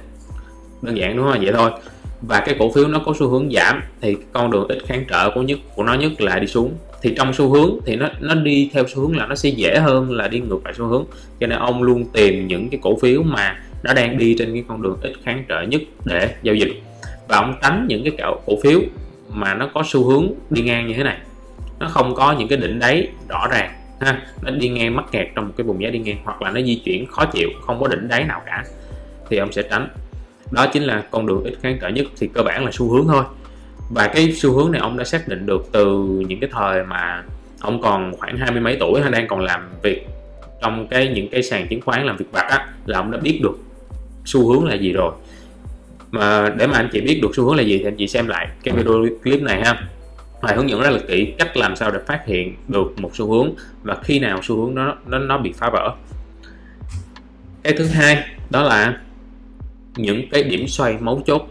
Đơn 0.82 0.96
giản 0.96 1.16
đúng 1.16 1.26
không? 1.32 1.40
Vậy 1.42 1.52
thôi. 1.52 1.70
Và 2.22 2.40
cái 2.40 2.56
cổ 2.58 2.72
phiếu 2.72 2.88
nó 2.88 2.98
có 3.06 3.14
xu 3.18 3.28
hướng 3.28 3.50
giảm 3.52 3.82
thì 4.00 4.16
con 4.32 4.50
đường 4.50 4.68
ít 4.68 4.78
kháng 4.86 5.04
trở 5.08 5.30
của 5.34 5.42
nhất, 5.42 5.58
của 5.74 5.82
nó 5.82 5.94
nhất 5.94 6.20
là 6.20 6.38
đi 6.38 6.46
xuống. 6.46 6.72
Thì 7.02 7.14
trong 7.16 7.32
xu 7.32 7.48
hướng 7.48 7.78
thì 7.86 7.96
nó 7.96 8.08
nó 8.20 8.34
đi 8.34 8.70
theo 8.72 8.84
xu 8.94 9.00
hướng 9.00 9.16
là 9.16 9.26
nó 9.26 9.34
sẽ 9.34 9.48
dễ 9.48 9.78
hơn 9.78 10.10
là 10.10 10.28
đi 10.28 10.40
ngược 10.40 10.64
lại 10.64 10.74
xu 10.74 10.84
hướng. 10.84 11.04
Cho 11.40 11.46
nên 11.46 11.58
ông 11.58 11.82
luôn 11.82 12.04
tìm 12.12 12.46
những 12.46 12.68
cái 12.70 12.80
cổ 12.82 12.98
phiếu 13.02 13.22
mà 13.22 13.56
nó 13.82 13.94
đang 13.94 14.18
đi 14.18 14.36
trên 14.38 14.52
cái 14.52 14.64
con 14.68 14.82
đường 14.82 14.98
ít 15.02 15.12
kháng 15.24 15.44
trở 15.48 15.62
nhất 15.62 15.82
để 16.04 16.34
giao 16.42 16.54
dịch. 16.54 16.82
Và 17.28 17.36
ông 17.36 17.54
tránh 17.62 17.86
những 17.88 18.02
cái 18.04 18.12
cổ 18.46 18.56
phiếu 18.62 18.80
mà 19.32 19.54
nó 19.54 19.68
có 19.74 19.82
xu 19.86 20.04
hướng 20.04 20.28
đi 20.50 20.62
ngang 20.62 20.86
như 20.86 20.94
thế 20.94 21.02
này. 21.02 21.18
Nó 21.80 21.88
không 21.88 22.14
có 22.14 22.32
những 22.32 22.48
cái 22.48 22.58
đỉnh 22.58 22.78
đáy 22.78 23.08
rõ 23.28 23.46
ràng 23.50 23.72
ha, 24.04 24.22
nó 24.42 24.50
đi 24.50 24.68
ngang 24.68 24.96
mắc 24.96 25.04
kẹt 25.12 25.26
trong 25.34 25.46
một 25.46 25.54
cái 25.56 25.64
vùng 25.64 25.82
giá 25.82 25.90
đi 25.90 25.98
ngang, 25.98 26.16
hoặc 26.24 26.42
là 26.42 26.50
nó 26.50 26.60
di 26.60 26.74
chuyển 26.84 27.06
khó 27.06 27.24
chịu, 27.24 27.48
không 27.66 27.80
có 27.80 27.88
đỉnh 27.88 28.08
đáy 28.08 28.24
nào 28.24 28.42
cả, 28.46 28.64
thì 29.28 29.36
ông 29.36 29.52
sẽ 29.52 29.62
tránh. 29.70 29.88
Đó 30.50 30.66
chính 30.66 30.82
là 30.82 31.02
con 31.10 31.26
đường 31.26 31.44
ít 31.44 31.54
kháng 31.62 31.78
cỡ 31.78 31.88
nhất, 31.88 32.06
thì 32.18 32.28
cơ 32.34 32.42
bản 32.42 32.64
là 32.64 32.70
xu 32.72 32.92
hướng 32.92 33.06
thôi. 33.08 33.24
Và 33.90 34.08
cái 34.08 34.32
xu 34.32 34.52
hướng 34.52 34.72
này 34.72 34.80
ông 34.80 34.96
đã 34.96 35.04
xác 35.04 35.28
định 35.28 35.46
được 35.46 35.66
từ 35.72 35.98
những 36.28 36.40
cái 36.40 36.50
thời 36.52 36.84
mà 36.84 37.24
ông 37.60 37.82
còn 37.82 38.16
khoảng 38.16 38.36
hai 38.36 38.50
mươi 38.50 38.60
mấy 38.60 38.76
tuổi, 38.80 39.02
hay 39.02 39.10
đang 39.10 39.28
còn 39.28 39.40
làm 39.40 39.70
việc 39.82 40.06
trong 40.62 40.86
cái 40.86 41.08
những 41.08 41.28
cái 41.28 41.42
sàn 41.42 41.68
chứng 41.68 41.80
khoán 41.80 42.06
làm 42.06 42.16
việc 42.16 42.32
vặt 42.32 42.46
á, 42.50 42.68
là 42.86 42.98
ông 42.98 43.10
đã 43.10 43.18
biết 43.18 43.40
được 43.42 43.58
xu 44.24 44.52
hướng 44.52 44.64
là 44.64 44.74
gì 44.74 44.92
rồi. 44.92 45.12
Mà 46.10 46.54
để 46.58 46.66
mà 46.66 46.76
anh 46.76 46.88
chị 46.92 47.00
biết 47.00 47.18
được 47.22 47.28
xu 47.36 47.44
hướng 47.44 47.56
là 47.56 47.62
gì 47.62 47.78
thì 47.78 47.84
anh 47.84 47.96
chị 47.96 48.08
xem 48.08 48.28
lại 48.28 48.48
cái 48.62 48.74
video 48.74 49.06
clip 49.22 49.42
này 49.42 49.64
ha. 49.64 49.82
Hoài 50.44 50.56
hướng 50.56 50.70
dẫn 50.70 50.80
rất 50.80 50.90
là 50.90 50.98
kỹ 51.08 51.34
cách 51.38 51.56
làm 51.56 51.76
sao 51.76 51.90
để 51.90 51.98
phát 52.06 52.26
hiện 52.26 52.56
được 52.68 52.92
một 52.96 53.10
xu 53.14 53.32
hướng 53.32 53.54
và 53.82 53.96
khi 54.02 54.18
nào 54.18 54.40
xu 54.42 54.56
hướng 54.56 54.74
nó 54.74 54.94
nó 55.06 55.18
nó 55.18 55.38
bị 55.38 55.52
phá 55.52 55.70
vỡ. 55.70 55.94
Cái 57.62 57.72
thứ 57.72 57.86
hai 57.86 58.24
đó 58.50 58.62
là 58.62 58.98
những 59.96 60.28
cái 60.32 60.42
điểm 60.42 60.68
xoay 60.68 60.96
mấu 61.00 61.22
chốt 61.26 61.48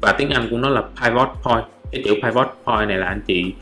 và 0.00 0.12
tiếng 0.12 0.30
Anh 0.30 0.48
của 0.50 0.56
nó 0.56 0.68
là 0.68 0.82
pivot 1.02 1.28
point. 1.42 1.64
Cái 1.92 2.02
chữ 2.04 2.14
pivot 2.22 2.46
point 2.64 2.88
này 2.88 2.98
là 2.98 3.06
anh 3.06 3.20
chị 3.26 3.52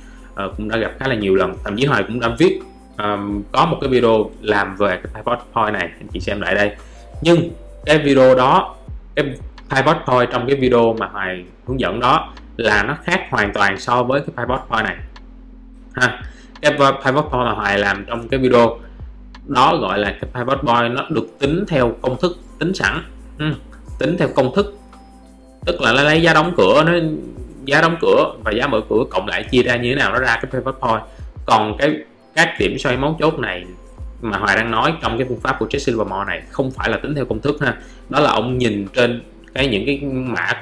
uh, 0.45 0.57
cũng 0.57 0.69
đã 0.69 0.77
gặp 0.77 0.93
khá 0.99 1.09
là 1.09 1.15
nhiều 1.15 1.35
lần 1.35 1.55
thậm 1.65 1.77
chí 1.77 1.87
Hoài 1.87 2.03
cũng 2.03 2.21
đã 2.21 2.29
viết 2.39 2.61
um, 2.99 3.43
có 3.53 3.67
một 3.67 3.79
cái 3.81 3.91
video 3.91 4.31
làm 4.41 4.77
về 4.77 5.01
cái 5.03 5.13
pivot 5.15 5.39
point 5.55 5.73
này 5.73 5.91
anh 5.99 6.09
chị 6.13 6.21
xem 6.21 6.41
lại 6.41 6.55
đây. 6.55 6.77
Nhưng 7.23 7.51
cái 7.85 7.99
video 7.99 8.35
đó 8.35 8.77
cái 9.15 9.25
pivot 9.71 9.97
point 10.07 10.29
trong 10.33 10.47
cái 10.47 10.57
video 10.57 10.97
mà 10.99 11.07
Hoài 11.07 11.45
hướng 11.67 11.81
dẫn 11.81 12.01
đó 12.01 12.33
là 12.57 12.83
nó 12.83 12.97
khác 13.05 13.27
hoàn 13.31 13.53
toàn 13.53 13.81
so 13.81 14.03
với 14.03 14.21
cái 14.21 14.29
pivot 14.37 14.61
point 14.69 14.85
này. 14.85 14.97
Ha 15.93 16.23
cái 16.63 16.73
pivot 16.73 17.25
point 17.25 17.33
mà 17.33 17.53
Hoài 17.53 17.79
làm 17.79 18.05
trong 18.09 18.29
cái 18.29 18.41
video 18.41 18.79
đó 19.47 19.77
gọi 19.77 19.99
là 19.99 20.17
cái 20.21 20.31
pivot 20.35 20.59
point 20.63 20.93
nó 20.93 21.07
được 21.11 21.27
tính 21.39 21.65
theo 21.69 21.97
công 22.03 22.17
thức 22.21 22.39
tính 22.59 22.75
sẵn. 22.75 23.03
Ừ, 23.39 23.47
tính 23.99 24.17
theo 24.19 24.29
công 24.29 24.55
thức. 24.55 24.79
Tức 25.67 25.81
là 25.81 25.93
nó 25.93 26.03
lấy 26.03 26.23
giá 26.23 26.35
đóng 26.35 26.55
cửa 26.57 26.85
nó 26.87 26.93
giá 27.65 27.81
đóng 27.81 27.97
cửa 28.01 28.35
và 28.45 28.53
giá 28.53 28.67
mở 28.67 28.81
cửa 28.91 29.05
cộng 29.11 29.27
lại 29.27 29.45
chia 29.51 29.63
ra 29.63 29.77
như 29.77 29.91
thế 29.91 29.95
nào 29.95 30.13
nó 30.13 30.19
ra 30.19 30.39
cái 30.43 30.51
pivot 30.53 30.77
point. 30.81 31.03
Còn 31.47 31.77
cái 31.79 31.97
các 32.35 32.57
điểm 32.59 32.79
xoay 32.79 32.97
mấu 32.97 33.17
chốt 33.21 33.39
này 33.39 33.65
mà 34.21 34.39
Hoài 34.39 34.57
đang 34.57 34.71
nói 34.71 34.93
trong 35.03 35.19
cái 35.19 35.27
phương 35.29 35.41
pháp 35.41 35.57
của 35.59 35.67
Jesse 35.67 35.93
Livermore 35.93 36.25
này 36.27 36.43
không 36.51 36.71
phải 36.71 36.91
là 36.91 36.97
tính 36.97 37.15
theo 37.15 37.25
công 37.25 37.41
thức 37.41 37.57
ha. 37.61 37.77
Đó 38.09 38.21
là 38.21 38.31
ông 38.31 38.59
nhìn 38.59 38.87
trên 38.95 39.23
cái 39.55 39.69
những 39.69 39.87
cái 39.87 40.01
mã 40.05 40.53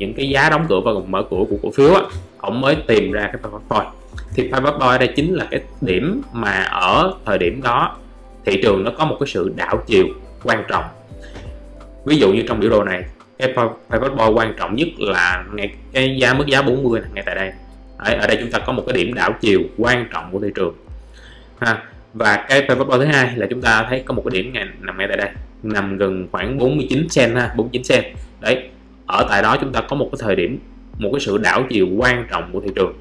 những 0.00 0.14
cái 0.14 0.28
giá 0.28 0.50
đóng 0.50 0.66
cửa 0.68 0.80
và 0.80 0.92
mở 1.06 1.22
cửa 1.30 1.44
của 1.50 1.56
cổ 1.62 1.70
phiếu 1.70 1.94
á 1.94 2.02
ông 2.38 2.60
mới 2.60 2.76
tìm 2.86 3.12
ra 3.12 3.22
cái 3.22 3.36
pivot 3.42 3.62
point 3.68 3.88
thì 4.34 4.42
pivot 4.42 4.74
point 4.80 5.00
đây 5.00 5.12
chính 5.16 5.34
là 5.34 5.46
cái 5.50 5.60
điểm 5.80 6.22
mà 6.32 6.62
ở 6.62 7.14
thời 7.26 7.38
điểm 7.38 7.62
đó 7.62 7.96
thị 8.44 8.60
trường 8.62 8.84
nó 8.84 8.90
có 8.98 9.04
một 9.04 9.16
cái 9.20 9.26
sự 9.26 9.52
đảo 9.56 9.82
chiều 9.86 10.06
quan 10.44 10.64
trọng. 10.68 10.84
Ví 12.04 12.16
dụ 12.16 12.32
như 12.32 12.42
trong 12.48 12.60
biểu 12.60 12.70
đồ 12.70 12.84
này 12.84 13.04
cái 13.38 13.54
pivot 13.90 14.12
point 14.16 14.36
quan 14.36 14.54
trọng 14.58 14.76
nhất 14.76 14.88
là 14.98 15.44
ngay 15.52 15.70
cái 15.92 16.16
giá 16.20 16.34
mức 16.34 16.46
giá 16.46 16.62
40 16.62 17.00
này, 17.00 17.10
ngay 17.14 17.24
tại 17.26 17.34
đây. 17.34 17.52
Ở, 17.96 18.14
ở 18.14 18.26
đây 18.26 18.36
chúng 18.40 18.50
ta 18.50 18.58
có 18.58 18.72
một 18.72 18.84
cái 18.86 18.96
điểm 18.96 19.14
đảo 19.14 19.32
chiều 19.40 19.60
quan 19.78 20.06
trọng 20.12 20.32
của 20.32 20.40
thị 20.40 20.48
trường 20.54 20.74
ha. 21.58 21.82
Và 22.14 22.46
cái 22.48 22.62
pivot 22.68 22.86
point 22.88 23.00
thứ 23.00 23.06
hai 23.06 23.36
là 23.36 23.46
chúng 23.50 23.62
ta 23.62 23.86
thấy 23.88 24.02
có 24.06 24.14
một 24.14 24.22
cái 24.30 24.42
điểm 24.42 24.52
này, 24.52 24.66
nằm 24.80 24.98
ngay 24.98 25.08
tại 25.08 25.16
đây 25.16 25.28
nằm 25.62 25.96
gần 25.98 26.28
khoảng 26.32 26.58
49 26.58 27.06
cent 27.16 27.36
ha 27.36 27.54
49 27.56 27.82
cent. 27.88 28.04
Đấy 28.40 28.68
ở 29.10 29.26
tại 29.28 29.42
đó 29.42 29.56
chúng 29.60 29.72
ta 29.72 29.80
có 29.80 29.96
một 29.96 30.08
cái 30.12 30.18
thời 30.20 30.36
điểm, 30.36 30.58
một 30.98 31.10
cái 31.12 31.20
sự 31.20 31.38
đảo 31.38 31.62
chiều 31.70 31.86
quan 31.96 32.26
trọng 32.30 32.50
của 32.52 32.60
thị 32.60 32.68
trường. 32.76 32.92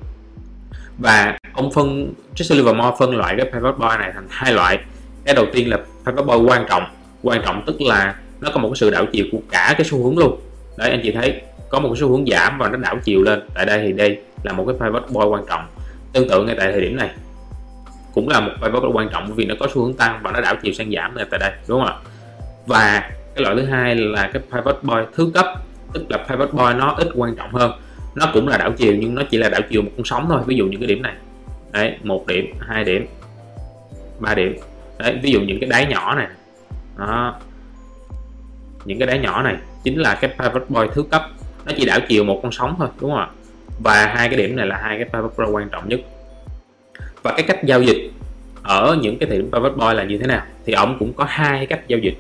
Và 0.98 1.38
ông 1.54 1.72
phân, 1.72 2.14
Jesse 2.36 2.56
Livermore 2.56 2.96
phân 3.00 3.16
loại 3.16 3.36
cái 3.38 3.52
pivot 3.54 3.78
boy 3.78 3.98
này 4.00 4.12
thành 4.14 4.28
hai 4.30 4.54
loại. 4.54 4.80
Cái 5.26 5.36
đầu 5.36 5.46
tiên 5.54 5.70
là 5.70 5.78
pivot 6.06 6.26
boy 6.26 6.36
quan 6.36 6.66
trọng. 6.70 6.84
Quan 7.24 7.42
trọng 7.46 7.64
tức 7.68 7.82
là 7.82 8.16
nó 8.42 8.50
có 8.54 8.60
một 8.60 8.70
cái 8.70 8.76
sự 8.76 8.90
đảo 8.90 9.06
chiều 9.12 9.26
của 9.32 9.40
cả 9.52 9.74
cái 9.78 9.86
xu 9.86 10.04
hướng 10.04 10.18
luôn. 10.18 10.40
Đấy, 10.78 10.90
anh 10.90 11.00
chị 11.04 11.12
thấy, 11.12 11.42
có 11.70 11.80
một 11.80 11.90
cái 11.90 11.98
xu 12.02 12.10
hướng 12.10 12.26
giảm 12.26 12.58
và 12.58 12.70
nó 12.70 12.78
đảo 12.78 12.98
chiều 13.04 13.24
lên. 13.24 13.40
Tại 13.54 13.66
đây 13.66 13.82
thì 13.84 13.94
đây 13.94 14.22
là 14.44 14.54
một 14.54 14.66
cái 14.68 14.76
pivot 14.80 15.10
boy 15.10 15.26
quan 15.26 15.44
trọng. 15.50 15.62
Tương 16.14 16.30
tự 16.30 16.44
ngay 16.44 16.56
tại 16.60 16.72
thời 16.72 16.82
điểm 16.82 16.96
này, 16.96 17.10
cũng 18.14 18.30
là 18.30 18.40
một 18.40 18.52
pivot 18.62 18.84
quan 18.94 19.10
trọng 19.12 19.34
vì 19.36 19.46
nó 19.46 19.56
có 19.60 19.68
xu 19.74 19.82
hướng 19.82 19.94
tăng 19.94 20.20
và 20.24 20.32
nó 20.32 20.42
đảo 20.42 20.56
chiều 20.64 20.74
sang 20.74 20.92
giảm 20.92 21.16
ngay 21.16 21.26
tại 21.32 21.40
đây, 21.40 21.52
đúng 21.68 21.80
không 21.80 21.88
ạ? 21.88 21.96
Và 22.66 23.00
cái 23.36 23.44
loại 23.44 23.56
thứ 23.56 23.66
hai 23.66 23.96
là 23.96 24.30
cái 24.34 24.42
pivot 24.52 24.84
boy 24.84 24.96
thứ 25.16 25.32
cấp 25.34 25.46
tức 25.94 26.06
là 26.10 26.18
pivot 26.18 26.50
point 26.52 26.78
nó 26.78 26.96
ít 26.98 27.08
quan 27.16 27.36
trọng 27.36 27.54
hơn. 27.54 27.72
Nó 28.16 28.26
cũng 28.34 28.48
là 28.48 28.58
đảo 28.58 28.72
chiều 28.78 28.96
nhưng 28.96 29.16
nó 29.16 29.24
chỉ 29.32 29.38
là 29.38 29.50
đảo 29.50 29.62
chiều 29.70 29.82
một 29.82 29.92
con 29.98 30.06
sóng 30.06 30.26
thôi. 30.30 30.42
Ví 30.46 30.56
dụ 30.56 30.66
những 30.66 30.82
cái 30.82 30.88
điểm 30.88 31.02
này. 31.02 31.14
Đấy, 31.72 31.98
một 32.04 32.28
điểm, 32.28 32.54
hai 32.60 32.84
điểm, 32.84 33.06
ba 34.20 34.36
điểm. 34.36 34.56
Đấy, 34.98 35.20
ví 35.24 35.32
dụ 35.32 35.42
những 35.42 35.60
cái 35.60 35.70
đáy 35.70 35.86
nhỏ 35.86 36.16
này. 36.16 36.28
Đó. 36.98 37.40
Những 38.86 39.00
cái 39.00 39.08
đáy 39.08 39.20
nhỏ 39.20 39.42
này 39.42 39.56
chính 39.84 40.00
là 40.00 40.16
cái 40.16 40.32
pivot 40.40 40.64
point 40.70 40.92
thứ 40.94 41.04
cấp. 41.04 41.28
Nó 41.66 41.72
chỉ 41.78 41.86
đảo 41.86 42.00
chiều 42.08 42.24
một 42.24 42.40
con 42.44 42.52
sóng 42.52 42.76
thôi, 42.80 42.88
đúng 43.02 43.12
không 43.12 43.20
ạ? 43.20 43.28
Và 43.84 44.06
hai 44.06 44.30
cái 44.30 44.38
điểm 44.38 44.56
này 44.56 44.68
là 44.68 44.78
hai 44.78 44.98
cái 44.98 45.06
pivot 45.14 45.34
point 45.38 45.50
quan 45.52 45.70
trọng 45.70 45.90
nhất. 45.90 46.00
Và 47.24 47.34
cái 47.38 47.44
cách 47.48 47.64
giao 47.64 47.82
dịch 47.82 48.12
ở 48.64 48.98
những 49.02 49.20
cái 49.20 49.30
điểm 49.30 49.50
pivot 49.52 49.74
point 49.78 49.98
là 49.98 50.04
như 50.04 50.18
thế 50.18 50.28
nào? 50.28 50.46
Thì 50.66 50.74
ông 50.74 50.96
cũng 51.00 51.14
có 51.14 51.26
hai 51.28 51.66
cách 51.66 51.88
giao 51.88 52.00
dịch. 52.00 52.18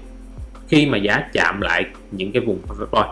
Khi 0.68 0.86
mà 0.86 0.98
giá 0.98 1.30
chạm 1.34 1.62
lại 1.62 1.86
những 2.12 2.32
cái 2.32 2.42
vùng 2.42 2.60
pivot 2.70 2.92
point 2.92 3.08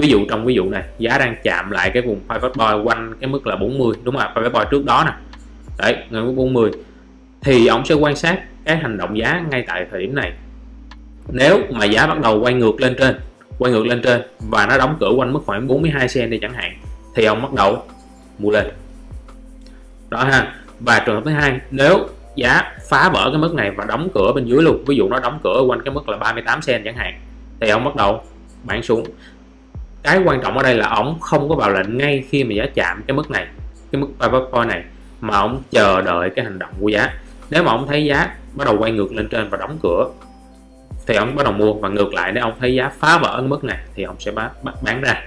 ví 0.00 0.08
dụ 0.08 0.24
trong 0.28 0.44
ví 0.44 0.54
dụ 0.54 0.70
này, 0.70 0.82
giá 0.98 1.18
đang 1.18 1.36
chạm 1.42 1.70
lại 1.70 1.90
cái 1.90 2.02
vùng 2.02 2.20
pivot 2.28 2.52
point 2.54 2.86
quanh 2.86 3.14
cái 3.20 3.28
mức 3.28 3.46
là 3.46 3.56
40 3.56 3.94
đúng 4.02 4.16
không 4.16 4.22
ạ? 4.22 4.32
Pivot 4.36 4.52
point 4.52 4.68
trước 4.70 4.84
đó 4.84 5.04
nè. 5.06 5.12
Đấy 5.78 5.96
ngân 6.10 6.26
mức 6.26 6.32
40 6.36 6.70
thì 7.40 7.66
ông 7.66 7.84
sẽ 7.84 7.94
quan 7.94 8.16
sát 8.16 8.40
cái 8.64 8.76
hành 8.76 8.98
động 8.98 9.18
giá 9.18 9.44
ngay 9.50 9.64
tại 9.66 9.86
thời 9.90 10.00
điểm 10.00 10.14
này. 10.14 10.32
Nếu 11.32 11.60
mà 11.70 11.84
giá 11.84 12.06
bắt 12.06 12.20
đầu 12.20 12.40
quay 12.40 12.54
ngược 12.54 12.80
lên 12.80 12.94
trên, 12.98 13.20
quay 13.58 13.72
ngược 13.72 13.86
lên 13.86 14.02
trên 14.02 14.22
và 14.38 14.66
nó 14.66 14.78
đóng 14.78 14.96
cửa 15.00 15.12
quanh 15.16 15.32
mức 15.32 15.40
khoảng 15.46 15.66
42 15.66 16.08
cent 16.14 16.30
đi 16.30 16.38
chẳng 16.42 16.54
hạn, 16.54 16.72
thì 17.14 17.24
ông 17.24 17.42
bắt 17.42 17.52
đầu 17.52 17.82
mua 18.38 18.50
lên. 18.50 18.66
Đó 20.08 20.24
ha. 20.24 20.54
Và 20.80 20.98
trường 20.98 21.14
hợp 21.14 21.22
thứ 21.24 21.30
hai, 21.30 21.60
nếu 21.70 22.08
giá 22.36 22.72
phá 22.88 23.10
vỡ 23.12 23.28
cái 23.32 23.40
mức 23.40 23.54
này 23.54 23.70
và 23.70 23.84
đóng 23.84 24.08
cửa 24.14 24.32
bên 24.34 24.44
dưới 24.44 24.62
luôn, 24.62 24.84
ví 24.86 24.96
dụ 24.96 25.08
nó 25.08 25.20
đóng 25.20 25.38
cửa 25.42 25.62
quanh 25.66 25.82
cái 25.84 25.94
mức 25.94 26.08
là 26.08 26.16
38 26.16 26.60
cent 26.66 26.84
chẳng 26.84 26.96
hạn, 26.96 27.20
thì 27.60 27.68
ông 27.68 27.84
bắt 27.84 27.96
đầu 27.96 28.22
bán 28.62 28.82
xuống 28.82 29.04
cái 30.02 30.20
quan 30.24 30.40
trọng 30.42 30.56
ở 30.56 30.62
đây 30.62 30.74
là 30.74 30.88
ông 30.88 31.20
không 31.20 31.48
có 31.48 31.54
vào 31.54 31.70
lệnh 31.70 31.98
ngay 31.98 32.24
khi 32.30 32.44
mà 32.44 32.54
giá 32.54 32.66
chạm 32.74 33.02
cái 33.06 33.16
mức 33.16 33.30
này 33.30 33.46
cái 33.92 34.00
mức 34.00 34.08
pivot 34.20 34.48
point 34.52 34.68
này 34.68 34.82
mà 35.20 35.36
ông 35.36 35.62
chờ 35.70 36.00
đợi 36.00 36.30
cái 36.30 36.44
hành 36.44 36.58
động 36.58 36.70
của 36.80 36.88
giá. 36.88 37.10
Nếu 37.50 37.62
mà 37.62 37.72
ông 37.72 37.86
thấy 37.88 38.04
giá 38.04 38.34
bắt 38.54 38.64
đầu 38.64 38.76
quay 38.78 38.92
ngược 38.92 39.12
lên 39.12 39.28
trên 39.28 39.48
và 39.48 39.58
đóng 39.58 39.78
cửa 39.82 40.08
thì 41.06 41.14
ông 41.14 41.36
bắt 41.36 41.44
đầu 41.44 41.52
mua. 41.52 41.72
Và 41.72 41.88
ngược 41.88 42.14
lại 42.14 42.32
nếu 42.32 42.44
ông 42.44 42.52
thấy 42.60 42.74
giá 42.74 42.90
phá 42.98 43.18
vỡ 43.18 43.36
cái 43.38 43.48
mức 43.48 43.64
này 43.64 43.78
thì 43.94 44.02
ông 44.02 44.16
sẽ 44.18 44.30
bán, 44.30 44.50
bán 44.82 45.00
ra. 45.00 45.22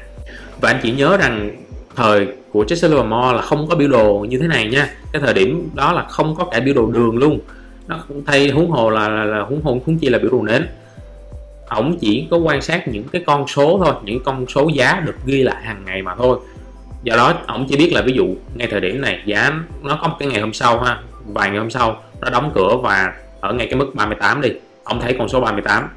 Và 0.61 0.69
anh 0.69 0.79
chỉ 0.83 0.91
nhớ 0.91 1.17
rằng 1.17 1.51
thời 1.95 2.27
của 2.51 2.65
Chester 2.67 2.91
Livermore 2.91 3.35
là 3.35 3.41
không 3.41 3.67
có 3.69 3.75
biểu 3.75 3.87
đồ 3.87 4.25
như 4.29 4.39
thế 4.39 4.47
này 4.47 4.67
nha. 4.67 4.89
Cái 5.13 5.21
thời 5.21 5.33
điểm 5.33 5.69
đó 5.73 5.91
là 5.91 6.03
không 6.03 6.35
có 6.35 6.45
cả 6.45 6.59
biểu 6.59 6.73
đồ 6.73 6.85
đường 6.91 7.17
luôn. 7.17 7.39
Nó 7.87 7.99
thay 8.25 8.49
huống 8.49 8.69
hồ 8.69 8.89
là, 8.89 9.09
là, 9.09 9.23
là 9.23 9.41
huống 9.41 9.61
hồ 9.61 9.79
huống 9.85 9.97
chi 9.97 10.09
là 10.09 10.19
biểu 10.19 10.31
đồ 10.31 10.43
nến 10.43 10.67
ổng 11.67 11.97
chỉ 11.99 12.27
có 12.31 12.37
quan 12.37 12.61
sát 12.61 12.87
những 12.87 13.03
cái 13.11 13.23
con 13.25 13.47
số 13.47 13.81
thôi, 13.85 13.93
những 14.03 14.23
con 14.23 14.45
số 14.47 14.69
giá 14.73 15.01
được 15.05 15.15
ghi 15.25 15.43
lại 15.43 15.63
hàng 15.63 15.85
ngày 15.85 16.01
mà 16.01 16.15
thôi. 16.15 16.39
Do 17.03 17.15
đó, 17.15 17.33
ổng 17.47 17.65
chỉ 17.69 17.77
biết 17.77 17.91
là 17.93 18.01
ví 18.01 18.13
dụ, 18.13 18.35
ngay 18.55 18.67
thời 18.71 18.81
điểm 18.81 19.01
này, 19.01 19.21
giá 19.25 19.51
nó 19.81 19.99
có 20.01 20.07
một 20.07 20.15
cái 20.19 20.27
ngày 20.27 20.41
hôm 20.41 20.53
sau 20.53 20.79
ha, 20.79 21.01
vài 21.25 21.49
ngày 21.49 21.59
hôm 21.59 21.69
sau, 21.69 22.03
nó 22.21 22.29
đóng 22.29 22.51
cửa 22.55 22.77
và 22.83 23.13
ở 23.41 23.53
ngay 23.53 23.67
cái 23.67 23.75
mức 23.75 23.91
38 23.95 24.41
đi. 24.41 24.49
Ông 24.83 24.99
thấy 24.99 25.15
con 25.19 25.29
số 25.29 25.41
38 25.41 25.89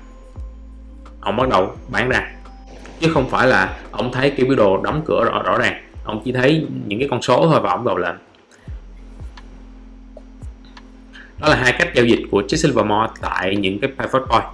ông 1.27 1.37
bắt 1.37 1.49
đầu 1.49 1.77
bán 1.89 2.09
ra. 2.09 2.33
Chứ 3.01 3.11
không 3.15 3.29
phải 3.31 3.47
là 3.47 3.77
ông 3.91 4.13
thấy 4.13 4.31
cái 4.31 4.47
biểu 4.47 4.57
đồ 4.57 4.83
đóng 4.83 5.03
cửa 5.07 5.25
rõ 5.25 5.43
rõ 5.43 5.59
ràng. 5.59 5.83
Ông 6.05 6.23
chỉ 6.25 6.33
thấy 6.33 6.67
những 6.87 6.99
cái 6.99 7.09
con 7.09 7.23
số 7.23 7.49
thôi 7.51 7.61
và 7.63 7.71
ông 7.71 7.85
đầu 7.85 7.97
lệnh. 7.97 8.17
đó 11.41 11.49
là 11.49 11.57
hai 11.57 11.73
cách 11.79 11.89
giao 11.95 12.05
dịch 12.05 12.23
của 12.31 12.43
Chiếc 12.49 12.57
Silvermore 12.57 13.13
tại 13.21 13.57
những 13.57 13.79
cái 13.79 13.91
pivot 13.99 14.23
point 14.29 14.45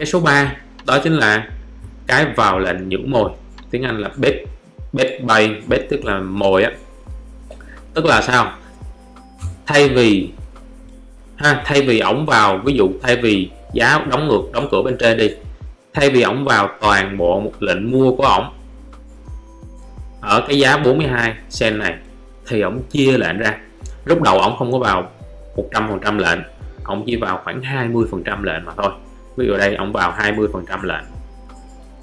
cái 0.00 0.06
số 0.06 0.20
3 0.20 0.52
đó 0.86 0.98
chính 1.04 1.12
là 1.12 1.48
cái 2.06 2.26
vào 2.36 2.58
lệnh 2.58 2.88
những 2.88 3.10
mồi. 3.10 3.30
Tiếng 3.70 3.82
Anh 3.82 3.98
là 3.98 4.10
bet 4.16 4.34
bet 4.92 5.24
bay 5.24 5.56
bet 5.68 5.80
tức 5.90 6.04
là 6.04 6.18
mồi 6.18 6.62
á. 6.62 6.70
Tức 7.94 8.04
là 8.04 8.22
sao? 8.22 8.52
Thay 9.66 9.88
vì, 9.88 10.30
ha, 11.36 11.62
thay 11.64 11.82
vì 11.82 12.00
ổng 12.00 12.26
vào, 12.26 12.60
ví 12.64 12.74
dụ 12.74 12.90
thay 13.02 13.16
vì 13.16 13.50
giá 13.72 14.04
đóng 14.10 14.28
ngược, 14.28 14.42
đóng 14.52 14.68
cửa 14.70 14.82
bên 14.82 14.96
trên 14.98 15.18
đi, 15.18 15.30
thay 15.94 16.10
vì 16.10 16.22
ổng 16.22 16.44
vào 16.44 16.68
toàn 16.80 17.18
bộ 17.18 17.40
một 17.40 17.52
lệnh 17.60 17.90
mua 17.90 18.16
của 18.16 18.24
ổng, 18.24 18.52
ở 20.20 20.44
cái 20.48 20.58
giá 20.58 20.76
42 20.76 21.34
sen 21.48 21.78
này, 21.78 21.94
thì 22.46 22.60
ổng 22.60 22.82
chia 22.90 23.18
lệnh 23.18 23.38
ra. 23.38 23.58
Lúc 24.04 24.22
đầu 24.22 24.38
ổng 24.38 24.56
không 24.58 24.72
có 24.72 24.78
vào 24.78 25.10
100% 25.56 26.18
lệnh, 26.18 26.38
ổng 26.84 27.04
chỉ 27.06 27.16
vào 27.16 27.40
khoảng 27.44 27.60
20% 27.60 28.42
lệnh 28.42 28.64
mà 28.64 28.72
thôi 28.76 28.92
ví 29.36 29.46
dụ 29.46 29.56
đây, 29.56 29.74
ông 29.74 29.92
vào 29.92 30.14
20% 30.18 30.82
lệnh. 30.82 31.04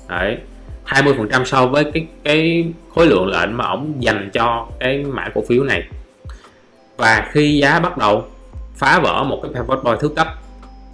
Đấy 0.07 0.37
20% 0.85 1.45
so 1.45 1.67
với 1.67 1.83
cái 1.93 2.07
cái 2.23 2.65
khối 2.95 3.07
lượng 3.07 3.27
lệnh 3.27 3.57
mà 3.57 3.65
ông 3.65 4.03
dành 4.03 4.29
cho 4.33 4.67
cái 4.79 5.03
mã 5.03 5.29
cổ 5.35 5.43
phiếu 5.47 5.63
này. 5.63 5.83
Và 6.97 7.29
khi 7.31 7.57
giá 7.57 7.79
bắt 7.79 7.97
đầu 7.97 8.25
phá 8.75 8.99
vỡ 8.99 9.23
một 9.23 9.39
cái 9.43 9.51
pivot 9.53 9.83
point 9.83 9.99
thứ 9.99 10.07
cấp, 10.07 10.27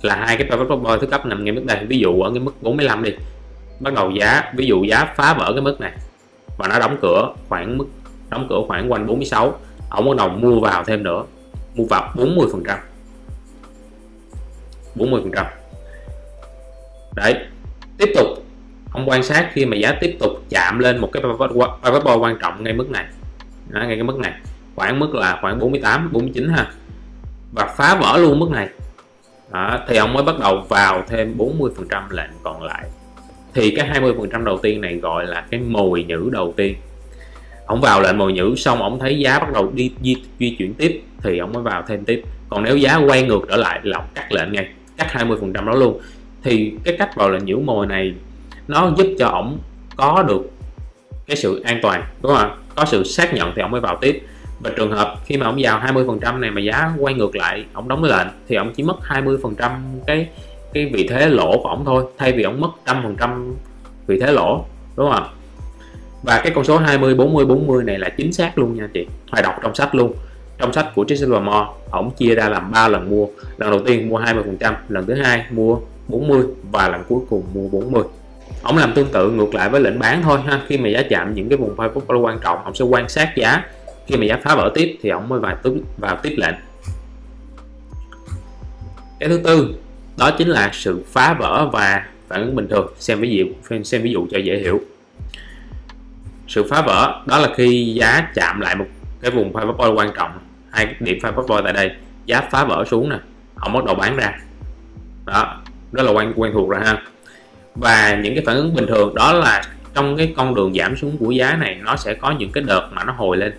là 0.01 0.15
hai 0.15 0.37
cái 0.37 0.47
pivot 0.49 0.83
point 0.83 1.01
thứ 1.01 1.07
cấp 1.07 1.25
nằm 1.25 1.43
ngay 1.43 1.51
mức 1.51 1.65
đây, 1.65 1.85
ví 1.85 1.99
dụ 1.99 2.21
ở 2.21 2.29
cái 2.29 2.39
mức 2.39 2.61
45 2.61 3.03
đi, 3.03 3.11
bắt 3.79 3.93
đầu 3.93 4.11
giá, 4.11 4.51
ví 4.55 4.65
dụ 4.65 4.83
giá 4.83 5.13
phá 5.15 5.33
vỡ 5.33 5.51
cái 5.53 5.61
mức 5.61 5.81
này, 5.81 5.91
và 6.57 6.67
nó 6.67 6.79
đóng 6.79 6.97
cửa 7.01 7.33
khoảng 7.49 7.77
mức, 7.77 7.85
đóng 8.29 8.47
cửa 8.49 8.59
khoảng 8.67 8.91
quanh 8.91 9.07
46 9.07 9.59
ông 9.89 10.05
bắt 10.05 10.17
đầu 10.17 10.29
mua 10.29 10.59
vào 10.59 10.83
thêm 10.83 11.03
nữa, 11.03 11.23
mua 11.75 11.85
vào 11.85 12.13
40 12.15 12.47
phần 12.51 12.63
trăm. 12.67 12.77
40 14.95 15.21
phần 15.23 15.31
trăm 15.35 15.45
đấy. 17.15 17.35
Tiếp 17.97 18.11
tục. 18.15 18.27
Ông 18.91 19.09
quan 19.09 19.23
sát 19.23 19.49
khi 19.53 19.65
mà 19.65 19.77
giá 19.77 19.97
tiếp 20.01 20.15
tục 20.19 20.31
chạm 20.49 20.79
lên 20.79 20.97
một 20.97 21.09
cái 21.11 21.23
pivot 21.23 22.03
point 22.03 22.21
quan 22.21 22.37
trọng 22.41 22.63
ngay 22.63 22.73
mức 22.73 22.89
này. 22.89 23.05
Đó, 23.69 23.79
ngay 23.79 23.95
cái 23.95 24.03
mức 24.03 24.17
này. 24.17 24.33
Khoảng 24.75 24.99
mức 24.99 25.15
là 25.15 25.37
khoảng 25.41 25.59
48 25.59 26.09
49 26.11 26.49
ha. 26.49 26.71
Và 27.51 27.73
phá 27.77 27.95
vỡ 27.95 28.17
luôn 28.17 28.39
mức 28.39 28.49
này. 28.51 28.69
Đó, 29.51 29.79
thì 29.87 29.97
ông 29.97 30.13
mới 30.13 30.23
bắt 30.23 30.39
đầu 30.39 30.65
vào 30.69 31.03
thêm 31.07 31.37
40 31.37 31.71
phần 31.75 31.87
trăm 31.89 32.09
lệnh 32.09 32.29
còn 32.43 32.63
lại. 32.63 32.83
Thì 33.53 33.75
cái 33.75 33.87
20 33.87 34.13
phần 34.17 34.29
trăm 34.29 34.45
đầu 34.45 34.57
tiên 34.57 34.81
này 34.81 34.95
gọi 34.95 35.27
là 35.27 35.45
cái 35.51 35.59
mồi 35.59 36.03
nhữ 36.03 36.29
đầu 36.31 36.53
tiên. 36.57 36.75
Ông 37.65 37.81
vào 37.81 38.01
lệnh 38.01 38.17
mồi 38.17 38.33
nhữ 38.33 38.55
xong 38.57 38.81
ông 38.81 38.99
thấy 38.99 39.19
giá 39.19 39.39
bắt 39.39 39.53
đầu 39.53 39.71
đi 39.71 39.91
di, 40.01 40.15
di 40.39 40.55
chuyển 40.59 40.73
tiếp 40.73 41.01
thì 41.23 41.37
ông 41.37 41.53
mới 41.53 41.63
vào 41.63 41.83
thêm 41.87 42.05
tiếp. 42.05 42.21
Còn 42.49 42.63
nếu 42.63 42.77
giá 42.77 42.95
quay 42.95 43.23
ngược 43.23 43.41
trở 43.49 43.55
lại 43.55 43.79
là 43.83 43.97
ông 43.97 44.07
cắt 44.15 44.31
lệnh 44.31 44.51
ngay 44.51 44.67
cắt 44.97 45.11
20 45.11 45.37
phần 45.41 45.53
trăm 45.53 45.65
đó 45.65 45.73
luôn 45.73 45.99
thì 46.43 46.73
cái 46.83 46.95
cách 46.99 47.15
vào 47.15 47.29
lệnh 47.29 47.45
nhữ 47.45 47.57
mồi 47.57 47.87
này, 47.87 48.13
nó 48.67 48.91
giúp 48.97 49.07
cho 49.19 49.27
ổng 49.27 49.57
có 49.95 50.23
được 50.27 50.51
cái 51.27 51.37
sự 51.37 51.61
an 51.65 51.79
toàn, 51.81 52.03
đúng 52.21 52.35
không 52.35 52.51
có 52.75 52.85
sự 52.85 53.03
xác 53.03 53.33
nhận 53.33 53.51
thì 53.55 53.61
ổng 53.61 53.71
mới 53.71 53.81
vào 53.81 53.97
tiếp. 54.01 54.23
Và 54.59 54.71
trường 54.75 54.91
hợp 54.91 55.15
khi 55.25 55.37
mà 55.37 55.45
ổng 55.45 55.57
vào 55.59 55.79
20 55.79 56.03
phần 56.07 56.19
trăm 56.19 56.41
này 56.41 56.51
mà 56.51 56.61
giá 56.61 56.93
quay 56.99 57.13
ngược 57.13 57.35
lại, 57.35 57.65
ổng 57.73 57.87
đóng 57.87 58.03
lệnh 58.03 58.27
thì 58.47 58.55
ổng 58.55 58.71
chỉ 58.75 58.83
mất 58.83 58.95
20 59.01 59.37
phần 59.43 59.55
trăm 59.55 59.71
cái 60.07 60.27
cái 60.73 60.91
vị 60.93 61.07
thế 61.09 61.29
lỗ 61.29 61.57
của 61.63 61.69
ổng 61.69 61.85
thôi, 61.85 62.05
thay 62.17 62.31
vì 62.31 62.43
ổng 62.43 62.61
mất 62.61 62.69
trăm 62.85 63.03
phần 63.03 63.15
trăm 63.19 63.55
vị 64.07 64.19
thế 64.19 64.31
lỗ, 64.31 64.65
đúng 64.97 65.11
không 65.11 65.27
và 66.23 66.41
cái 66.43 66.51
con 66.55 66.63
số 66.63 66.77
20 66.77 67.15
40 67.15 67.45
40 67.45 67.83
này 67.83 67.99
là 67.99 68.09
chính 68.09 68.33
xác 68.33 68.57
luôn 68.57 68.75
nha 68.75 68.87
chị. 68.93 69.07
Hoài 69.31 69.43
đọc 69.43 69.55
trong 69.63 69.75
sách 69.75 69.95
luôn. 69.95 70.13
Trong 70.57 70.73
sách 70.73 70.95
của 70.95 71.03
Jason 71.03 71.43
Moore 71.43 71.71
ổng 71.91 72.11
chia 72.11 72.35
ra 72.35 72.49
làm 72.49 72.71
3 72.71 72.87
lần 72.87 73.09
mua. 73.09 73.27
Lần 73.57 73.71
đầu 73.71 73.79
tiên 73.85 74.09
mua 74.09 74.17
20 74.17 74.43
phần 74.43 74.57
trăm, 74.57 74.75
lần 74.89 75.05
thứ 75.05 75.13
hai 75.13 75.45
mua 75.51 75.77
40 76.07 76.43
và 76.71 76.89
lần 76.89 77.03
cuối 77.07 77.19
cùng 77.29 77.43
mua 77.53 77.67
40 77.67 78.03
ông 78.63 78.77
làm 78.77 78.93
tương 78.93 79.11
tự 79.11 79.31
ngược 79.31 79.53
lại 79.53 79.69
với 79.69 79.81
lệnh 79.81 79.99
bán 79.99 80.21
thôi 80.23 80.39
ha. 80.45 80.61
Khi 80.67 80.77
mà 80.77 80.89
giá 80.89 81.03
chạm 81.09 81.33
những 81.33 81.49
cái 81.49 81.57
vùng 81.57 81.75
phái 81.75 81.89
quan 82.21 82.39
trọng, 82.43 82.63
ông 82.63 82.75
sẽ 82.75 82.85
quan 82.85 83.09
sát 83.09 83.33
giá. 83.35 83.63
Khi 84.07 84.17
mà 84.17 84.25
giá 84.25 84.39
phá 84.43 84.55
vỡ 84.55 84.71
tiếp 84.75 84.97
thì 85.01 85.09
ông 85.09 85.29
mới 85.29 85.39
vào 85.39 85.55
tiếp 85.63 85.71
vào 85.97 86.17
tiếp 86.23 86.35
lệnh. 86.37 86.55
Cái 89.19 89.29
thứ 89.29 89.41
tư, 89.43 89.75
đó 90.17 90.31
chính 90.37 90.47
là 90.47 90.69
sự 90.73 91.03
phá 91.07 91.33
vỡ 91.33 91.69
và 91.73 92.05
phản 92.27 92.41
ứng 92.41 92.55
bình 92.55 92.67
thường. 92.67 92.93
Xem 92.97 93.21
ví 93.21 93.29
dụ, 93.29 93.45
xem 93.83 94.01
ví 94.01 94.11
dụ 94.11 94.27
cho 94.31 94.37
dễ 94.37 94.57
hiểu. 94.57 94.81
Sự 96.47 96.63
phá 96.69 96.81
vỡ, 96.81 97.21
đó 97.25 97.39
là 97.39 97.49
khi 97.55 97.93
giá 97.93 98.31
chạm 98.35 98.59
lại 98.59 98.75
một 98.75 98.85
cái 99.21 99.31
vùng 99.31 99.53
pivot 99.53 99.77
point 99.77 99.97
quan 99.97 100.11
trọng, 100.15 100.31
hai 100.69 100.95
điểm 100.99 101.17
pivot 101.23 101.47
point 101.47 101.63
tại 101.63 101.73
đây. 101.73 101.91
Giá 102.25 102.41
phá 102.51 102.63
vỡ 102.63 102.85
xuống 102.91 103.09
nè, 103.09 103.17
ông 103.55 103.73
bắt 103.73 103.85
đầu 103.85 103.95
bán 103.95 104.15
ra. 104.15 104.39
Đó 105.25 105.62
rất 105.93 106.03
là 106.03 106.11
quen 106.11 106.33
quen 106.35 106.51
thuộc 106.53 106.69
rồi 106.69 106.81
ha. 106.85 107.01
Và 107.75 108.19
những 108.23 108.35
cái 108.35 108.43
phản 108.45 108.55
ứng 108.55 108.75
bình 108.75 108.87
thường 108.87 109.15
đó 109.15 109.33
là 109.33 109.63
trong 109.95 110.17
cái 110.17 110.33
con 110.37 110.55
đường 110.55 110.73
giảm 110.73 110.97
xuống 110.97 111.17
của 111.17 111.31
giá 111.31 111.55
này 111.55 111.77
nó 111.83 111.95
sẽ 111.95 112.13
có 112.13 112.31
những 112.31 112.51
cái 112.51 112.63
đợt 112.67 112.89
mà 112.91 113.03
nó 113.03 113.13
hồi 113.13 113.37
lên. 113.37 113.53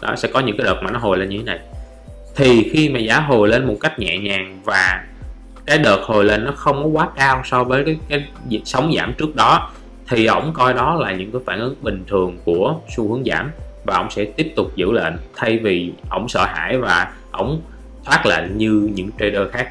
Đó 0.00 0.16
sẽ 0.16 0.28
có 0.28 0.40
những 0.40 0.56
cái 0.56 0.64
đợt 0.64 0.82
mà 0.82 0.90
nó 0.90 0.98
hồi 0.98 1.18
lên 1.18 1.28
như 1.28 1.38
thế 1.38 1.44
này. 1.44 1.58
Thì 2.36 2.70
khi 2.72 2.88
mà 2.88 2.98
giá 2.98 3.20
hồi 3.20 3.48
lên 3.48 3.66
một 3.66 3.76
cách 3.80 3.98
nhẹ 3.98 4.18
nhàng 4.18 4.60
và 4.64 5.04
cái 5.66 5.78
đợt 5.78 6.00
hồi 6.02 6.24
lên 6.24 6.44
nó 6.44 6.52
không 6.56 6.82
có 6.82 6.88
quá 6.88 7.08
cao 7.16 7.42
so 7.44 7.64
với 7.64 7.84
cái, 7.84 7.96
cái 8.08 8.26
sóng 8.64 8.92
giảm 8.96 9.12
trước 9.18 9.36
đó 9.36 9.70
thì 10.08 10.26
ổng 10.26 10.52
coi 10.54 10.74
đó 10.74 10.94
là 10.94 11.12
những 11.12 11.32
cái 11.32 11.40
phản 11.46 11.60
ứng 11.60 11.74
bình 11.80 12.04
thường 12.06 12.38
của 12.44 12.74
xu 12.96 13.12
hướng 13.12 13.24
giảm 13.24 13.50
và 13.84 13.96
ổng 13.96 14.10
sẽ 14.10 14.24
tiếp 14.24 14.52
tục 14.56 14.76
giữ 14.76 14.92
lệnh 14.92 15.12
thay 15.36 15.58
vì 15.58 15.92
ổng 16.10 16.28
sợ 16.28 16.44
hãi 16.44 16.78
và 16.78 17.12
ổng 17.30 17.62
thoát 18.04 18.26
lệnh 18.26 18.58
như 18.58 18.90
những 18.94 19.10
trader 19.18 19.48
khác. 19.52 19.68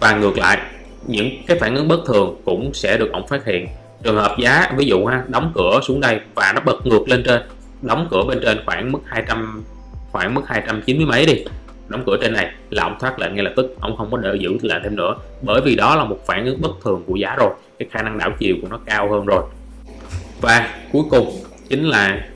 Và 0.00 0.16
ngược 0.16 0.38
lại 0.38 0.58
những 1.06 1.30
cái 1.46 1.58
phản 1.58 1.74
ứng 1.74 1.88
bất 1.88 2.00
thường 2.06 2.40
cũng 2.44 2.74
sẽ 2.74 2.98
được 2.98 3.12
ổng 3.12 3.26
phát 3.26 3.44
hiện. 3.44 3.68
Trường 4.02 4.16
hợp 4.16 4.36
giá 4.38 4.72
ví 4.76 4.86
dụ 4.86 5.06
ha 5.06 5.24
đóng 5.28 5.52
cửa 5.54 5.80
xuống 5.82 6.00
đây 6.00 6.20
và 6.34 6.52
nó 6.54 6.60
bật 6.60 6.86
ngược 6.86 7.08
lên 7.08 7.22
trên 7.26 7.42
đóng 7.82 8.08
cửa 8.10 8.22
bên 8.28 8.38
trên 8.42 8.58
khoảng 8.66 8.92
mức 8.92 8.98
200 9.04 9.64
khoảng 10.12 10.34
mức 10.34 10.42
290 10.46 11.06
mấy 11.06 11.26
đi 11.26 11.44
đóng 11.88 12.02
cửa 12.06 12.16
trên 12.20 12.32
này 12.32 12.52
là 12.70 12.82
ông 12.82 12.96
thoát 13.00 13.18
lệnh 13.18 13.34
ngay 13.34 13.44
lập 13.44 13.52
tức 13.56 13.76
ông 13.80 13.96
không 13.96 14.10
có 14.10 14.16
đợi 14.16 14.38
giữ 14.38 14.50
lệnh 14.62 14.82
thêm 14.82 14.96
nữa. 14.96 15.14
Bởi 15.42 15.60
vì 15.60 15.76
đó 15.76 15.96
là 15.96 16.04
một 16.04 16.26
phản 16.26 16.44
ứng 16.44 16.60
bất 16.60 16.70
thường 16.84 17.04
của 17.06 17.16
giá 17.16 17.36
rồi 17.38 17.50
cái 17.78 17.88
khả 17.92 18.02
năng 18.02 18.18
đảo 18.18 18.30
chiều 18.38 18.56
của 18.62 18.68
nó 18.70 18.78
cao 18.86 19.10
hơn 19.10 19.26
rồi. 19.26 19.42
Và 20.40 20.74
cuối 20.92 21.02
cùng 21.10 21.30
chính 21.68 21.84
là 21.88 22.28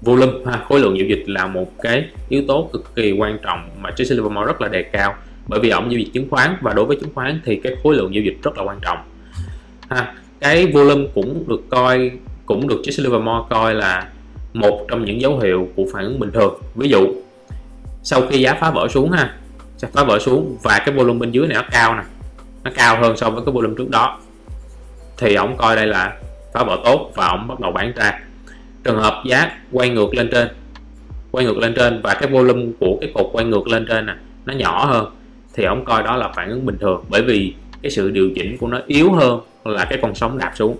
volume 0.00 0.32
ha, 0.46 0.60
khối 0.68 0.80
lượng 0.80 0.98
giao 0.98 1.06
dịch 1.06 1.24
là 1.26 1.46
một 1.46 1.72
cái 1.82 2.04
yếu 2.28 2.42
tố 2.48 2.70
cực 2.72 2.94
kỳ 2.94 3.12
quan 3.12 3.38
trọng 3.42 3.70
mà 3.80 3.90
Jesse 3.90 4.16
Livermore 4.16 4.46
rất 4.46 4.60
là 4.60 4.68
đề 4.68 4.82
cao 4.82 5.14
bởi 5.50 5.60
vì 5.60 5.70
ông 5.70 5.92
giao 5.92 5.98
dịch 5.98 6.10
chứng 6.12 6.30
khoán 6.30 6.56
và 6.60 6.74
đối 6.74 6.84
với 6.84 6.96
chứng 7.00 7.14
khoán 7.14 7.40
thì 7.44 7.56
cái 7.56 7.72
khối 7.82 7.94
lượng 7.94 8.14
giao 8.14 8.22
dịch 8.24 8.38
rất 8.42 8.56
là 8.56 8.62
quan 8.62 8.78
trọng. 8.82 8.98
Ha, 9.88 10.14
cái 10.40 10.66
volume 10.66 11.04
cũng 11.14 11.44
được 11.48 11.60
coi 11.70 12.10
cũng 12.46 12.68
được 12.68 12.80
Jesse 12.84 13.04
Livermore 13.04 13.46
coi 13.50 13.74
là 13.74 14.08
một 14.52 14.86
trong 14.88 15.04
những 15.04 15.20
dấu 15.20 15.38
hiệu 15.38 15.68
của 15.76 15.84
phản 15.92 16.04
ứng 16.04 16.20
bình 16.20 16.30
thường. 16.30 16.54
Ví 16.74 16.88
dụ 16.88 17.14
sau 18.02 18.22
khi 18.30 18.40
giá 18.40 18.54
phá 18.54 18.70
vỡ 18.70 18.88
xuống 18.88 19.10
ha 19.10 19.34
sẽ 19.76 19.88
phá 19.92 20.04
vỡ 20.04 20.18
xuống 20.18 20.56
và 20.62 20.78
cái 20.86 20.94
volume 20.94 21.18
bên 21.18 21.30
dưới 21.30 21.46
này 21.46 21.54
nó 21.54 21.68
cao 21.70 21.96
nè 21.96 22.02
nó 22.64 22.70
cao 22.74 23.00
hơn 23.00 23.16
so 23.16 23.30
với 23.30 23.42
cái 23.46 23.52
volume 23.52 23.74
trước 23.78 23.90
đó 23.90 24.18
thì 25.18 25.34
ông 25.34 25.56
coi 25.56 25.76
đây 25.76 25.86
là 25.86 26.16
phá 26.54 26.64
vỡ 26.64 26.78
tốt 26.84 27.12
và 27.14 27.26
ông 27.26 27.48
bắt 27.48 27.60
đầu 27.60 27.72
bán 27.72 27.92
ra. 27.96 28.20
Trường 28.84 28.98
hợp 28.98 29.22
giá 29.26 29.58
quay 29.72 29.88
ngược 29.88 30.14
lên 30.14 30.28
trên 30.32 30.48
quay 31.30 31.44
ngược 31.44 31.58
lên 31.58 31.74
trên 31.76 32.00
và 32.02 32.14
cái 32.14 32.30
volume 32.30 32.66
của 32.80 32.98
cái 33.00 33.10
cột 33.14 33.28
quay 33.32 33.44
ngược 33.44 33.68
lên 33.68 33.86
trên 33.88 34.06
nè 34.06 34.14
nó 34.46 34.54
nhỏ 34.54 34.86
hơn 34.86 35.06
thì 35.54 35.64
ông 35.64 35.84
coi 35.84 36.02
đó 36.02 36.16
là 36.16 36.32
phản 36.36 36.50
ứng 36.50 36.66
bình 36.66 36.78
thường. 36.78 37.04
Bởi 37.08 37.22
vì 37.22 37.54
cái 37.82 37.90
sự 37.90 38.10
điều 38.10 38.30
chỉnh 38.34 38.56
của 38.58 38.66
nó 38.66 38.80
yếu 38.86 39.12
hơn 39.12 39.40
là 39.64 39.84
cái 39.84 39.98
con 40.02 40.14
sóng 40.14 40.38
đạp 40.38 40.52
xuống. 40.54 40.76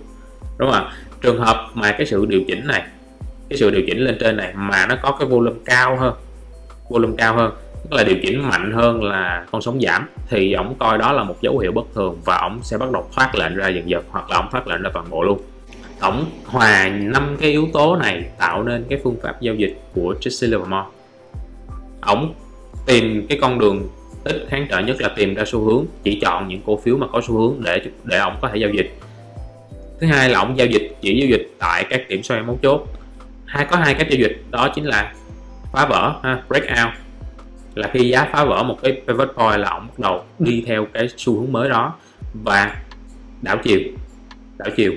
Đúng 0.58 0.70
không 0.70 0.84
ạ? 0.84 0.92
Trường 1.22 1.40
hợp 1.40 1.70
mà 1.74 1.92
cái 1.92 2.06
sự 2.06 2.26
điều 2.26 2.40
chỉnh 2.46 2.66
này, 2.66 2.82
cái 3.48 3.56
sự 3.58 3.70
điều 3.70 3.82
chỉnh 3.86 3.98
lên 3.98 4.16
trên 4.20 4.36
này 4.36 4.52
mà 4.56 4.86
nó 4.86 4.96
có 5.02 5.16
cái 5.18 5.28
volume 5.28 5.56
cao 5.64 5.96
hơn, 5.96 6.14
volume 6.88 7.14
cao 7.18 7.36
hơn, 7.36 7.52
tức 7.74 7.96
là 7.96 8.04
điều 8.04 8.16
chỉnh 8.22 8.48
mạnh 8.48 8.72
hơn 8.72 9.04
là 9.04 9.46
con 9.52 9.62
sóng 9.62 9.80
giảm, 9.80 10.08
thì 10.28 10.52
ổng 10.52 10.74
coi 10.78 10.98
đó 10.98 11.12
là 11.12 11.24
một 11.24 11.36
dấu 11.40 11.58
hiệu 11.58 11.72
bất 11.72 11.84
thường 11.94 12.20
và 12.24 12.36
ổng 12.36 12.58
sẽ 12.62 12.78
bắt 12.78 12.90
đầu 12.90 13.08
thoát 13.16 13.34
lệnh 13.34 13.56
ra 13.56 13.68
dần 13.68 13.90
dần 13.90 14.04
hoặc 14.08 14.30
là 14.30 14.36
ổng 14.36 14.46
thoát 14.50 14.66
lệnh 14.66 14.82
ra 14.82 14.90
toàn 14.94 15.06
bộ 15.10 15.22
luôn. 15.22 15.40
Tổng 16.00 16.24
hòa 16.46 16.88
năm 16.88 17.36
cái 17.40 17.50
yếu 17.50 17.68
tố 17.72 17.96
này 17.96 18.30
tạo 18.38 18.62
nên 18.62 18.84
cái 18.88 19.00
phương 19.04 19.16
pháp 19.22 19.40
giao 19.40 19.54
dịch 19.54 19.80
của 19.94 20.14
Jesse 20.20 20.50
Livermore 20.50 20.88
ổng 22.00 22.34
tìm 22.86 23.26
cái 23.28 23.38
con 23.40 23.58
đường 23.58 23.88
ít 24.24 24.46
kháng 24.48 24.66
trợ 24.70 24.78
nhất 24.78 25.00
là 25.00 25.08
tìm 25.16 25.34
ra 25.34 25.44
xu 25.46 25.64
hướng 25.64 25.84
chỉ 26.02 26.20
chọn 26.20 26.48
những 26.48 26.60
cổ 26.66 26.76
phiếu 26.76 26.96
mà 26.96 27.06
có 27.12 27.20
xu 27.26 27.38
hướng 27.38 27.64
để 27.64 27.82
để 28.04 28.18
ông 28.18 28.38
có 28.40 28.48
thể 28.48 28.56
giao 28.56 28.70
dịch. 28.70 28.94
Thứ 30.00 30.06
hai 30.06 30.28
là 30.28 30.38
ông 30.38 30.58
giao 30.58 30.66
dịch 30.66 30.96
chỉ 31.00 31.20
giao 31.20 31.28
dịch 31.28 31.50
tại 31.58 31.84
các 31.90 32.08
điểm 32.08 32.22
xoay 32.22 32.42
mấu 32.42 32.58
chốt. 32.62 32.86
Hai 33.46 33.66
có 33.70 33.76
hai 33.76 33.94
cách 33.94 34.06
giao 34.10 34.18
dịch 34.18 34.44
đó 34.50 34.68
chính 34.74 34.84
là 34.84 35.12
phá 35.72 35.86
vỡ 35.86 36.14
ha, 36.22 36.42
break 36.48 36.62
out. 36.62 36.94
Là 37.74 37.90
khi 37.92 38.08
giá 38.08 38.28
phá 38.32 38.44
vỡ 38.44 38.62
một 38.62 38.78
cái 38.82 39.02
pivot 39.06 39.32
point 39.36 39.60
là 39.60 39.70
ông 39.70 39.86
bắt 39.86 39.98
đầu 39.98 40.24
đi 40.38 40.64
theo 40.66 40.86
cái 40.92 41.08
xu 41.16 41.40
hướng 41.40 41.52
mới 41.52 41.68
đó 41.68 41.94
và 42.44 42.76
đảo 43.42 43.56
chiều 43.62 43.80
đảo 44.58 44.68
chiều. 44.76 44.92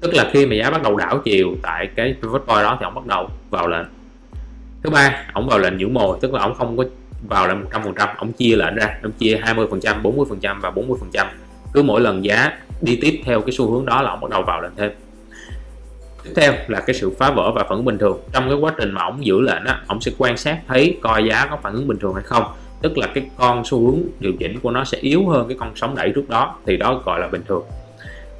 Tức 0.00 0.14
là 0.14 0.30
khi 0.32 0.46
mà 0.46 0.54
giá 0.54 0.70
bắt 0.70 0.82
đầu 0.82 0.96
đảo 0.96 1.18
chiều 1.24 1.54
tại 1.62 1.88
cái 1.96 2.14
pivot 2.22 2.42
point 2.46 2.62
đó 2.62 2.76
thì 2.80 2.84
ông 2.84 2.94
bắt 2.94 3.06
đầu 3.06 3.28
vào 3.50 3.68
lệnh. 3.68 3.86
Thứ 4.82 4.90
ba 4.90 5.24
ông 5.32 5.48
vào 5.48 5.58
lệnh 5.58 5.80
giữ 5.80 5.88
mồi 5.88 6.18
tức 6.20 6.34
là 6.34 6.40
ông 6.40 6.54
không 6.54 6.76
có 6.76 6.84
vào 7.28 7.48
là 7.48 7.54
100 7.54 7.82
phần 7.82 7.94
trăm, 7.98 8.08
ông 8.16 8.32
chia 8.32 8.56
lệnh 8.56 8.74
ra, 8.74 8.98
ông 9.02 9.12
chia 9.12 9.40
20 9.42 9.66
phần 9.70 9.80
trăm 9.80 10.02
40 10.02 10.26
phần 10.28 10.40
trăm 10.40 10.60
và 10.60 10.70
40 10.70 10.98
phần 11.00 11.10
trăm. 11.12 11.26
Cứ 11.72 11.82
mỗi 11.82 12.00
lần 12.00 12.24
giá 12.24 12.58
đi 12.80 12.98
tiếp 13.02 13.20
theo 13.24 13.40
cái 13.40 13.52
xu 13.52 13.70
hướng 13.70 13.86
đó 13.86 14.02
là 14.02 14.10
ông 14.10 14.20
bắt 14.20 14.30
đầu 14.30 14.42
vào 14.42 14.60
lệnh 14.60 14.72
thêm. 14.76 14.90
Tiếp 16.24 16.32
theo 16.36 16.52
là 16.68 16.80
cái 16.80 16.94
sự 16.94 17.12
phá 17.18 17.30
vỡ 17.30 17.52
và 17.54 17.64
phản 17.64 17.76
ứng 17.76 17.84
bình 17.84 17.98
thường. 17.98 18.20
Trong 18.32 18.48
cái 18.48 18.58
quá 18.58 18.72
trình 18.78 18.90
mà 18.90 19.02
ông 19.02 19.26
giữ 19.26 19.40
lệnh 19.40 19.64
á, 19.64 19.82
ông 19.86 20.00
sẽ 20.00 20.12
quan 20.18 20.36
sát 20.36 20.60
thấy 20.68 20.98
coi 21.02 21.24
giá 21.24 21.46
có 21.50 21.58
phản 21.62 21.72
ứng 21.72 21.88
bình 21.88 21.98
thường 21.98 22.14
hay 22.14 22.22
không. 22.22 22.44
Tức 22.82 22.98
là 22.98 23.06
cái 23.14 23.26
con 23.36 23.64
xu 23.64 23.86
hướng 23.86 24.00
điều 24.20 24.32
chỉnh 24.38 24.60
của 24.60 24.70
nó 24.70 24.84
sẽ 24.84 24.98
yếu 24.98 25.28
hơn 25.28 25.48
cái 25.48 25.56
con 25.60 25.72
sóng 25.76 25.94
đẩy 25.94 26.12
trước 26.14 26.28
đó, 26.28 26.56
thì 26.66 26.76
đó 26.76 27.02
gọi 27.04 27.20
là 27.20 27.28
bình 27.28 27.42
thường. 27.48 27.64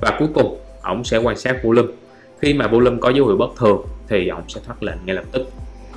Và 0.00 0.16
cuối 0.18 0.28
cùng, 0.34 0.58
ông 0.82 1.04
sẽ 1.04 1.18
quan 1.18 1.36
sát 1.36 1.64
volume 1.64 1.92
khi 2.38 2.54
mà 2.54 2.66
volume 2.66 2.96
có 3.00 3.10
dấu 3.10 3.26
hiệu 3.26 3.36
bất 3.36 3.50
thường, 3.56 3.82
thì 4.08 4.28
ông 4.28 4.42
sẽ 4.48 4.60
thoát 4.66 4.82
lệnh 4.82 4.96
ngay 5.04 5.16
lập 5.16 5.24
tức 5.32 5.48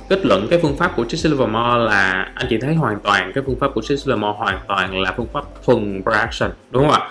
kết 0.08 0.26
luận 0.26 0.46
cái 0.50 0.58
phương 0.62 0.76
pháp 0.76 0.92
của 0.96 1.04
Jesse 1.04 1.30
Livermore 1.30 1.84
là, 1.86 2.32
anh 2.34 2.46
chị 2.50 2.58
thấy 2.60 2.74
hoàn 2.74 3.00
toàn, 3.00 3.32
cái 3.34 3.44
phương 3.46 3.58
pháp 3.58 3.68
của 3.74 3.80
Jesse 3.80 4.06
Livermore 4.06 4.38
hoàn 4.38 4.58
toàn 4.68 5.00
là 5.00 5.14
phương 5.16 5.28
pháp 5.32 5.44
thuần 5.64 6.02
reaction 6.06 6.50
đúng 6.70 6.82
không 6.82 6.92
ạ? 6.92 7.10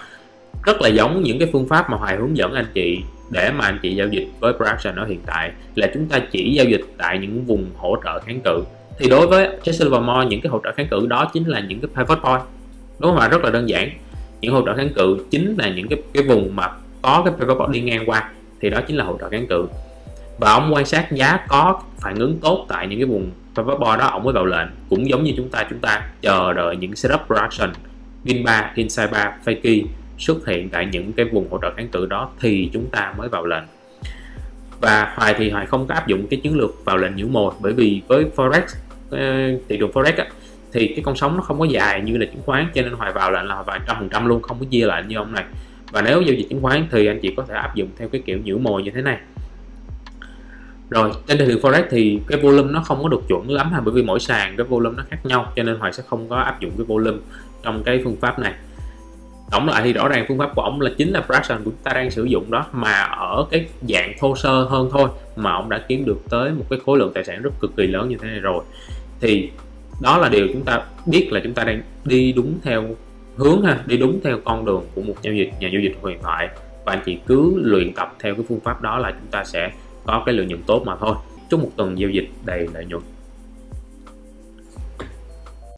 Rất 0.64 0.82
là 0.82 0.90
giống 0.90 1.24
những 1.24 1.40
cái 1.40 1.50
phương 1.54 1.68
pháp 1.68 1.90
mà 1.90 1.98
Hoài 1.98 2.16
hướng 2.16 2.38
dẫn 2.38 2.54
anh 2.54 2.68
chị 2.74 3.02
để 3.30 3.52
mà 3.52 3.66
anh 3.66 3.80
chị 3.82 3.96
giao 3.96 4.08
dịch 4.08 4.28
với 4.40 4.54
production 4.54 4.96
ở 4.96 5.06
hiện 5.06 5.20
tại, 5.26 5.52
là 5.76 5.88
chúng 5.94 6.06
ta 6.06 6.20
chỉ 6.32 6.54
giao 6.54 6.66
dịch 6.66 6.82
tại 6.98 7.18
những 7.18 7.46
vùng 7.46 7.66
hỗ 7.78 7.98
trợ 8.04 8.20
kháng 8.20 8.40
cự. 8.44 8.64
Thì 9.00 9.10
đối 9.10 9.28
với 9.28 9.50
Jesse 9.64 9.86
Livermore 9.86 10.26
những 10.30 10.42
cái 10.42 10.50
hỗ 10.50 10.62
trợ 10.64 10.72
kháng 10.78 10.88
cự 10.88 11.08
đó 11.08 11.30
chính 11.34 11.48
là 11.48 11.60
những 11.60 11.80
cái 11.80 11.90
pivot 11.96 12.24
point, 12.24 12.42
đúng 13.00 13.12
không 13.12 13.20
ạ? 13.20 13.28
Rất 13.28 13.44
là 13.44 13.50
đơn 13.50 13.70
giản. 13.70 13.90
Những 14.42 14.54
hỗ 14.54 14.66
trợ 14.66 14.76
kháng 14.76 14.90
cự 14.96 15.18
chính 15.32 15.56
là 15.58 15.70
những 15.70 15.88
cái 15.88 16.02
cái 16.14 16.24
vùng 16.24 16.56
mà 16.56 16.70
có 17.02 17.22
cái 17.26 17.34
pivot 17.40 17.58
point 17.58 17.72
đi 17.72 17.82
ngang 17.82 18.10
qua, 18.10 18.30
thì 18.62 18.70
đó 18.70 18.80
chính 18.88 18.98
là 18.98 19.04
hỗ 19.04 19.18
trợ 19.18 19.30
kháng 19.30 19.48
cự 19.48 19.68
và 20.38 20.52
ông 20.52 20.73
quan 20.73 20.86
sát 20.86 21.12
giá 21.12 21.39
có 21.47 21.82
phản 21.97 22.15
ứng 22.19 22.38
tốt 22.41 22.65
tại 22.69 22.88
những 22.88 23.00
cái 23.00 23.06
vùng 23.06 23.32
pivot 23.56 23.80
point 23.80 24.00
đó 24.00 24.08
ông 24.08 24.23
mới 24.23 24.34
vào 24.34 24.45
lệnh. 24.45 24.67
Cũng 24.89 25.10
giống 25.10 25.23
như 25.23 25.34
chúng 25.38 25.50
ta 25.50 25.65
chúng 25.69 25.80
ta 25.80 26.10
chờ 26.21 26.54
đợi 26.54 26.76
những 26.76 26.95
setup 26.95 27.21
production 27.28 27.69
pin 28.26 28.43
3 28.43 28.71
inside 28.76 29.08
3 29.08 29.38
fakey 29.45 29.86
xuất 30.17 30.47
hiện 30.47 30.69
tại 30.69 30.86
những 30.91 31.13
cái 31.13 31.26
vùng 31.26 31.52
hỗ 31.52 31.60
trợ 31.62 31.73
kháng 31.78 31.88
cự 31.88 32.06
đó 32.06 32.30
thì 32.39 32.69
chúng 32.73 32.89
ta 32.89 33.13
mới 33.17 33.30
vào 33.30 33.45
lệnh. 33.45 33.63
Và 34.82 35.13
hoài 35.15 35.36
thì 35.38 35.50
hoài 35.50 35.65
không 35.65 35.88
có 35.88 35.95
áp 35.95 36.08
dụng 36.08 36.28
cái 36.28 36.39
chiến 36.43 36.58
lược 36.58 36.86
vào 36.86 36.97
lệnh 36.97 37.15
nhiễu 37.15 37.28
mồi 37.28 37.54
bởi 37.60 37.73
vì 37.73 38.02
với 38.08 38.26
forex 38.36 38.62
ờ, 39.10 39.19
thị 39.69 39.78
trường 39.80 39.91
forex 39.91 40.13
á, 40.17 40.26
thì 40.73 40.88
cái 40.88 41.02
con 41.04 41.15
sóng 41.15 41.38
nó 41.38 41.41
không 41.41 41.60
có 41.60 41.65
dài 41.65 42.02
như 42.02 42.17
là 42.17 42.26
chứng 42.26 42.41
khoán 42.45 42.67
cho 42.73 42.82
nên 42.82 42.93
hoài 42.93 43.12
vào 43.12 43.32
lệnh 43.32 43.45
là 43.45 43.62
vài 43.62 43.80
trăm 43.88 43.95
phần 44.00 44.10
trăm 44.10 44.28
luôn 44.28 44.41
không 44.41 44.60
có 44.60 44.65
chia 44.69 44.86
lại 44.86 45.04
như 45.08 45.15
ông 45.15 45.34
này. 45.34 45.45
Và 45.91 46.02
nếu 46.02 46.21
giao 46.21 46.34
dịch 46.34 46.47
chứng 46.50 46.62
khoán 46.62 46.88
thì 46.91 47.08
anh 47.08 47.19
chị 47.21 47.34
có 47.38 47.45
thể 47.47 47.56
áp 47.56 47.76
dụng 47.76 47.89
theo 47.97 48.10
cái 48.10 48.21
kiểu 48.26 48.38
nhiễu 48.43 48.58
mồi 48.58 48.84
như 48.84 48.91
thế 48.91 49.02
này 49.02 49.17
rồi, 50.89 51.12
trên 51.28 51.38
thị 51.38 51.45
trường 51.47 51.62
forex 51.62 51.84
thì 51.89 52.19
cái 52.28 52.39
volume 52.39 52.71
nó 52.71 52.82
không 52.82 53.04
có 53.04 53.10
được 53.10 53.21
chuẩn 53.28 53.52
lắm 53.52 53.71
ha, 53.71 53.80
bởi 53.80 53.93
vì 53.93 54.02
mỗi 54.02 54.19
sàn 54.19 54.58
cái 54.58 54.65
volume 54.65 54.95
nó 54.97 55.04
khác 55.10 55.17
nhau, 55.23 55.52
cho 55.56 55.63
nên 55.63 55.76
hoài 55.76 55.93
sẽ 55.93 56.04
không 56.08 56.30
có 56.30 56.36
áp 56.36 56.60
dụng 56.60 56.71
cái 56.78 56.86
volume 56.86 57.17
trong 57.63 57.84
cái 57.84 58.02
phương 58.04 58.15
pháp 58.21 58.39
này. 58.39 58.54
Tổng 59.52 59.67
lại 59.67 59.82
thì 59.84 59.93
rõ 59.93 60.08
ràng 60.08 60.26
phương 60.28 60.38
pháp 60.38 60.56
của 60.56 60.62
ông 60.62 60.82
là 60.82 60.91
chính 60.97 61.12
là 61.12 61.23
fraction 61.28 61.58
của 61.58 61.63
chúng 61.63 61.84
ta 61.84 61.93
đang 61.93 62.12
sử 62.12 62.23
dụng 62.23 62.52
đó, 62.52 62.65
mà 62.71 63.02
ở 63.02 63.45
cái 63.52 63.65
dạng 63.89 64.13
thô 64.19 64.36
sơ 64.36 64.63
hơn 64.63 64.89
thôi, 64.91 65.10
mà 65.36 65.52
ông 65.52 65.69
đã 65.69 65.82
kiếm 65.88 66.06
được 66.06 66.17
tới 66.30 66.52
một 66.52 66.65
cái 66.69 66.80
khối 66.86 67.00
lượng 67.00 67.12
tài 67.13 67.23
sản 67.23 67.41
rất 67.41 67.52
cực 67.60 67.76
kỳ 67.76 67.88
lớn 67.88 68.10
như 68.10 68.17
thế 68.21 68.28
này 68.28 68.39
rồi. 68.39 68.63
Thì 69.19 69.50
đó 70.02 70.17
là 70.17 70.30
điều 70.30 70.47
chúng 70.54 70.63
ta 70.63 70.82
biết 71.06 71.30
là 71.32 71.39
chúng 71.43 71.54
ta 71.54 71.63
đang 71.63 71.82
đi 72.06 72.32
đúng 72.32 72.60
theo 72.63 72.84
hướng 73.36 73.62
ha, 73.62 73.80
đi 73.86 73.97
đúng 73.97 74.19
theo 74.23 74.38
con 74.45 74.65
đường 74.65 74.84
của 74.95 75.02
một 75.02 75.15
giao 75.21 75.34
dịch, 75.34 75.50
nhà 75.60 75.69
giao 75.73 75.82
dịch 75.82 75.97
huyền 76.02 76.17
thoại. 76.21 76.50
Và 76.86 76.93
anh 76.93 77.02
chị 77.06 77.17
cứ 77.28 77.54
luyện 77.56 77.93
tập 77.93 78.15
theo 78.19 78.36
cái 78.36 78.45
phương 78.50 78.60
pháp 78.60 78.82
đó 78.82 78.97
là 78.97 79.12
chúng 79.12 79.32
ta 79.32 79.43
sẽ 79.43 79.71
có 80.08 80.24
cái 80.26 80.36
lợi 80.36 80.46
nhuận 80.46 80.63
tốt 80.63 80.84
mà 80.86 80.96
thôi. 81.00 81.15
Chúc 81.50 81.60
một 81.60 81.70
tuần 81.76 82.00
giao 82.00 82.10
dịch 82.10 82.30
đầy 82.46 82.67
lợi 82.74 82.86
nhuận. 82.86 83.04